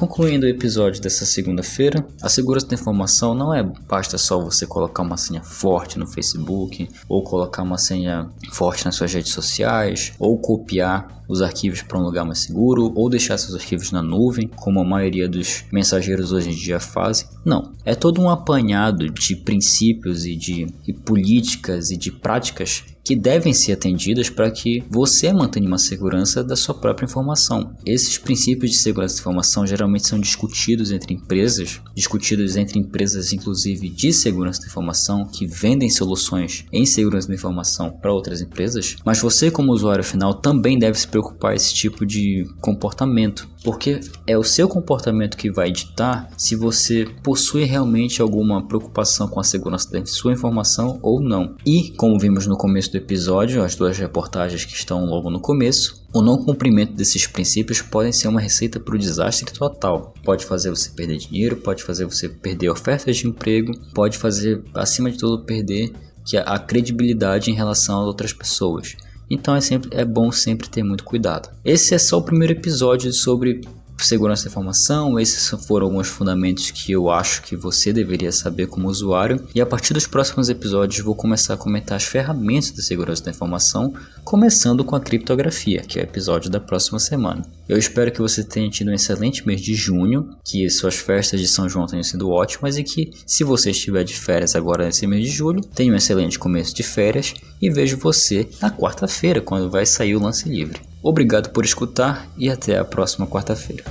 Concluindo 0.00 0.46
o 0.46 0.48
episódio 0.48 0.98
dessa 1.02 1.26
segunda-feira, 1.26 2.06
a 2.22 2.28
segurança 2.30 2.66
da 2.66 2.74
informação 2.74 3.34
não 3.34 3.52
é 3.52 3.62
basta 3.62 4.16
só 4.16 4.42
você 4.42 4.66
colocar 4.66 5.02
uma 5.02 5.18
senha 5.18 5.42
forte 5.42 5.98
no 5.98 6.06
Facebook, 6.06 6.88
ou 7.06 7.22
colocar 7.22 7.62
uma 7.62 7.76
senha 7.76 8.30
forte 8.50 8.86
nas 8.86 8.94
suas 8.94 9.12
redes 9.12 9.30
sociais, 9.30 10.14
ou 10.18 10.38
copiar 10.38 11.22
os 11.28 11.42
arquivos 11.42 11.82
para 11.82 11.98
um 11.98 12.02
lugar 12.02 12.24
mais 12.24 12.38
seguro, 12.38 12.90
ou 12.96 13.10
deixar 13.10 13.36
seus 13.36 13.54
arquivos 13.54 13.92
na 13.92 14.02
nuvem, 14.02 14.48
como 14.48 14.80
a 14.80 14.84
maioria 14.84 15.28
dos 15.28 15.64
mensageiros 15.70 16.32
hoje 16.32 16.48
em 16.48 16.54
dia 16.54 16.80
fazem. 16.80 17.28
Não, 17.44 17.70
é 17.84 17.94
todo 17.94 18.22
um 18.22 18.30
apanhado 18.30 19.10
de 19.10 19.36
princípios 19.36 20.24
e 20.24 20.34
de 20.34 20.66
e 20.88 20.94
políticas 20.94 21.90
e 21.90 21.96
de 21.98 22.10
práticas 22.10 22.84
que 23.10 23.16
devem 23.16 23.52
ser 23.52 23.72
atendidas 23.72 24.30
para 24.30 24.48
que 24.52 24.84
você 24.88 25.32
mantenha 25.32 25.66
uma 25.66 25.78
segurança 25.78 26.44
da 26.44 26.54
sua 26.54 26.72
própria 26.72 27.06
informação. 27.06 27.74
Esses 27.84 28.16
princípios 28.16 28.70
de 28.70 28.76
segurança 28.76 29.16
da 29.16 29.20
informação 29.22 29.66
geralmente 29.66 30.06
são 30.06 30.20
discutidos 30.20 30.92
entre 30.92 31.14
empresas, 31.14 31.80
discutidos 31.92 32.54
entre 32.54 32.78
empresas 32.78 33.32
inclusive 33.32 33.88
de 33.88 34.12
segurança 34.12 34.60
da 34.60 34.68
informação 34.68 35.26
que 35.26 35.44
vendem 35.44 35.90
soluções 35.90 36.64
em 36.72 36.86
segurança 36.86 37.26
da 37.26 37.34
informação 37.34 37.90
para 37.90 38.12
outras 38.12 38.40
empresas, 38.40 38.94
mas 39.04 39.18
você 39.18 39.50
como 39.50 39.72
usuário 39.72 40.04
final 40.04 40.34
também 40.34 40.78
deve 40.78 40.96
se 40.96 41.08
preocupar 41.08 41.56
esse 41.56 41.74
tipo 41.74 42.06
de 42.06 42.46
comportamento 42.60 43.48
porque 43.62 44.00
é 44.26 44.36
o 44.38 44.44
seu 44.44 44.68
comportamento 44.68 45.36
que 45.36 45.50
vai 45.50 45.70
ditar 45.70 46.30
se 46.36 46.56
você 46.56 47.06
possui 47.22 47.64
realmente 47.64 48.22
alguma 48.22 48.66
preocupação 48.66 49.28
com 49.28 49.40
a 49.40 49.44
segurança 49.44 49.90
da 49.90 50.04
sua 50.06 50.32
informação 50.32 50.98
ou 51.02 51.20
não. 51.20 51.54
E, 51.64 51.90
como 51.96 52.18
vimos 52.18 52.46
no 52.46 52.56
começo 52.56 52.90
do 52.90 52.98
episódio, 53.00 53.62
as 53.62 53.74
duas 53.74 53.98
reportagens 53.98 54.64
que 54.64 54.74
estão 54.74 55.04
logo 55.04 55.30
no 55.30 55.40
começo, 55.40 56.04
o 56.12 56.22
não 56.22 56.38
cumprimento 56.38 56.92
desses 56.92 57.26
princípios 57.26 57.82
podem 57.82 58.12
ser 58.12 58.28
uma 58.28 58.40
receita 58.40 58.78
para 58.78 58.94
o 58.94 58.98
desastre 58.98 59.52
total. 59.52 60.14
Pode 60.24 60.44
fazer 60.44 60.70
você 60.70 60.90
perder 60.90 61.18
dinheiro, 61.18 61.56
pode 61.56 61.82
fazer 61.82 62.04
você 62.04 62.28
perder 62.28 62.70
ofertas 62.70 63.16
de 63.16 63.26
emprego, 63.26 63.72
pode 63.94 64.18
fazer, 64.18 64.62
acima 64.74 65.10
de 65.10 65.18
tudo, 65.18 65.44
perder 65.44 65.92
a 66.44 66.58
credibilidade 66.58 67.50
em 67.50 67.54
relação 67.54 67.96
a 67.96 68.04
outras 68.04 68.32
pessoas. 68.32 68.96
Então 69.28 69.54
é, 69.54 69.60
sempre, 69.60 69.90
é 69.92 70.04
bom 70.04 70.32
sempre 70.32 70.68
ter 70.68 70.82
muito 70.82 71.04
cuidado. 71.04 71.48
Esse 71.64 71.94
é 71.94 71.98
só 71.98 72.18
o 72.18 72.22
primeiro 72.22 72.52
episódio 72.52 73.12
sobre 73.12 73.60
segurança 74.06 74.44
da 74.44 74.50
informação. 74.50 75.18
Esses 75.18 75.48
foram 75.66 75.86
alguns 75.86 76.08
fundamentos 76.08 76.70
que 76.70 76.92
eu 76.92 77.10
acho 77.10 77.42
que 77.42 77.56
você 77.56 77.92
deveria 77.92 78.32
saber 78.32 78.66
como 78.66 78.88
usuário. 78.88 79.46
E 79.54 79.60
a 79.60 79.66
partir 79.66 79.94
dos 79.94 80.06
próximos 80.06 80.48
episódios 80.48 81.04
vou 81.04 81.14
começar 81.14 81.54
a 81.54 81.56
comentar 81.56 81.96
as 81.96 82.04
ferramentas 82.04 82.72
de 82.72 82.82
segurança 82.82 83.24
da 83.24 83.30
informação, 83.30 83.92
começando 84.24 84.84
com 84.84 84.96
a 84.96 85.00
criptografia, 85.00 85.82
que 85.82 85.98
é 85.98 86.02
o 86.02 86.04
episódio 86.04 86.50
da 86.50 86.60
próxima 86.60 86.98
semana. 86.98 87.44
Eu 87.68 87.78
espero 87.78 88.10
que 88.10 88.20
você 88.20 88.42
tenha 88.42 88.68
tido 88.68 88.90
um 88.90 88.94
excelente 88.94 89.46
mês 89.46 89.60
de 89.60 89.74
junho, 89.74 90.30
que 90.44 90.68
suas 90.70 90.96
festas 90.96 91.40
de 91.40 91.46
São 91.46 91.68
João 91.68 91.86
tenham 91.86 92.02
sido 92.02 92.28
ótimas 92.28 92.76
e 92.76 92.82
que, 92.82 93.12
se 93.24 93.44
você 93.44 93.70
estiver 93.70 94.02
de 94.02 94.14
férias 94.14 94.56
agora 94.56 94.84
nesse 94.84 95.06
mês 95.06 95.24
de 95.24 95.30
julho, 95.30 95.60
tenha 95.60 95.92
um 95.92 95.96
excelente 95.96 96.38
começo 96.38 96.74
de 96.74 96.82
férias 96.82 97.34
e 97.62 97.70
vejo 97.70 97.96
você 97.96 98.48
na 98.60 98.70
quarta-feira, 98.70 99.40
quando 99.40 99.70
vai 99.70 99.86
sair 99.86 100.16
o 100.16 100.20
lance 100.20 100.48
livre. 100.48 100.89
Obrigado 101.02 101.50
por 101.50 101.64
escutar 101.64 102.26
e 102.36 102.50
até 102.50 102.78
a 102.78 102.84
próxima 102.84 103.26
quarta-feira. 103.26 103.84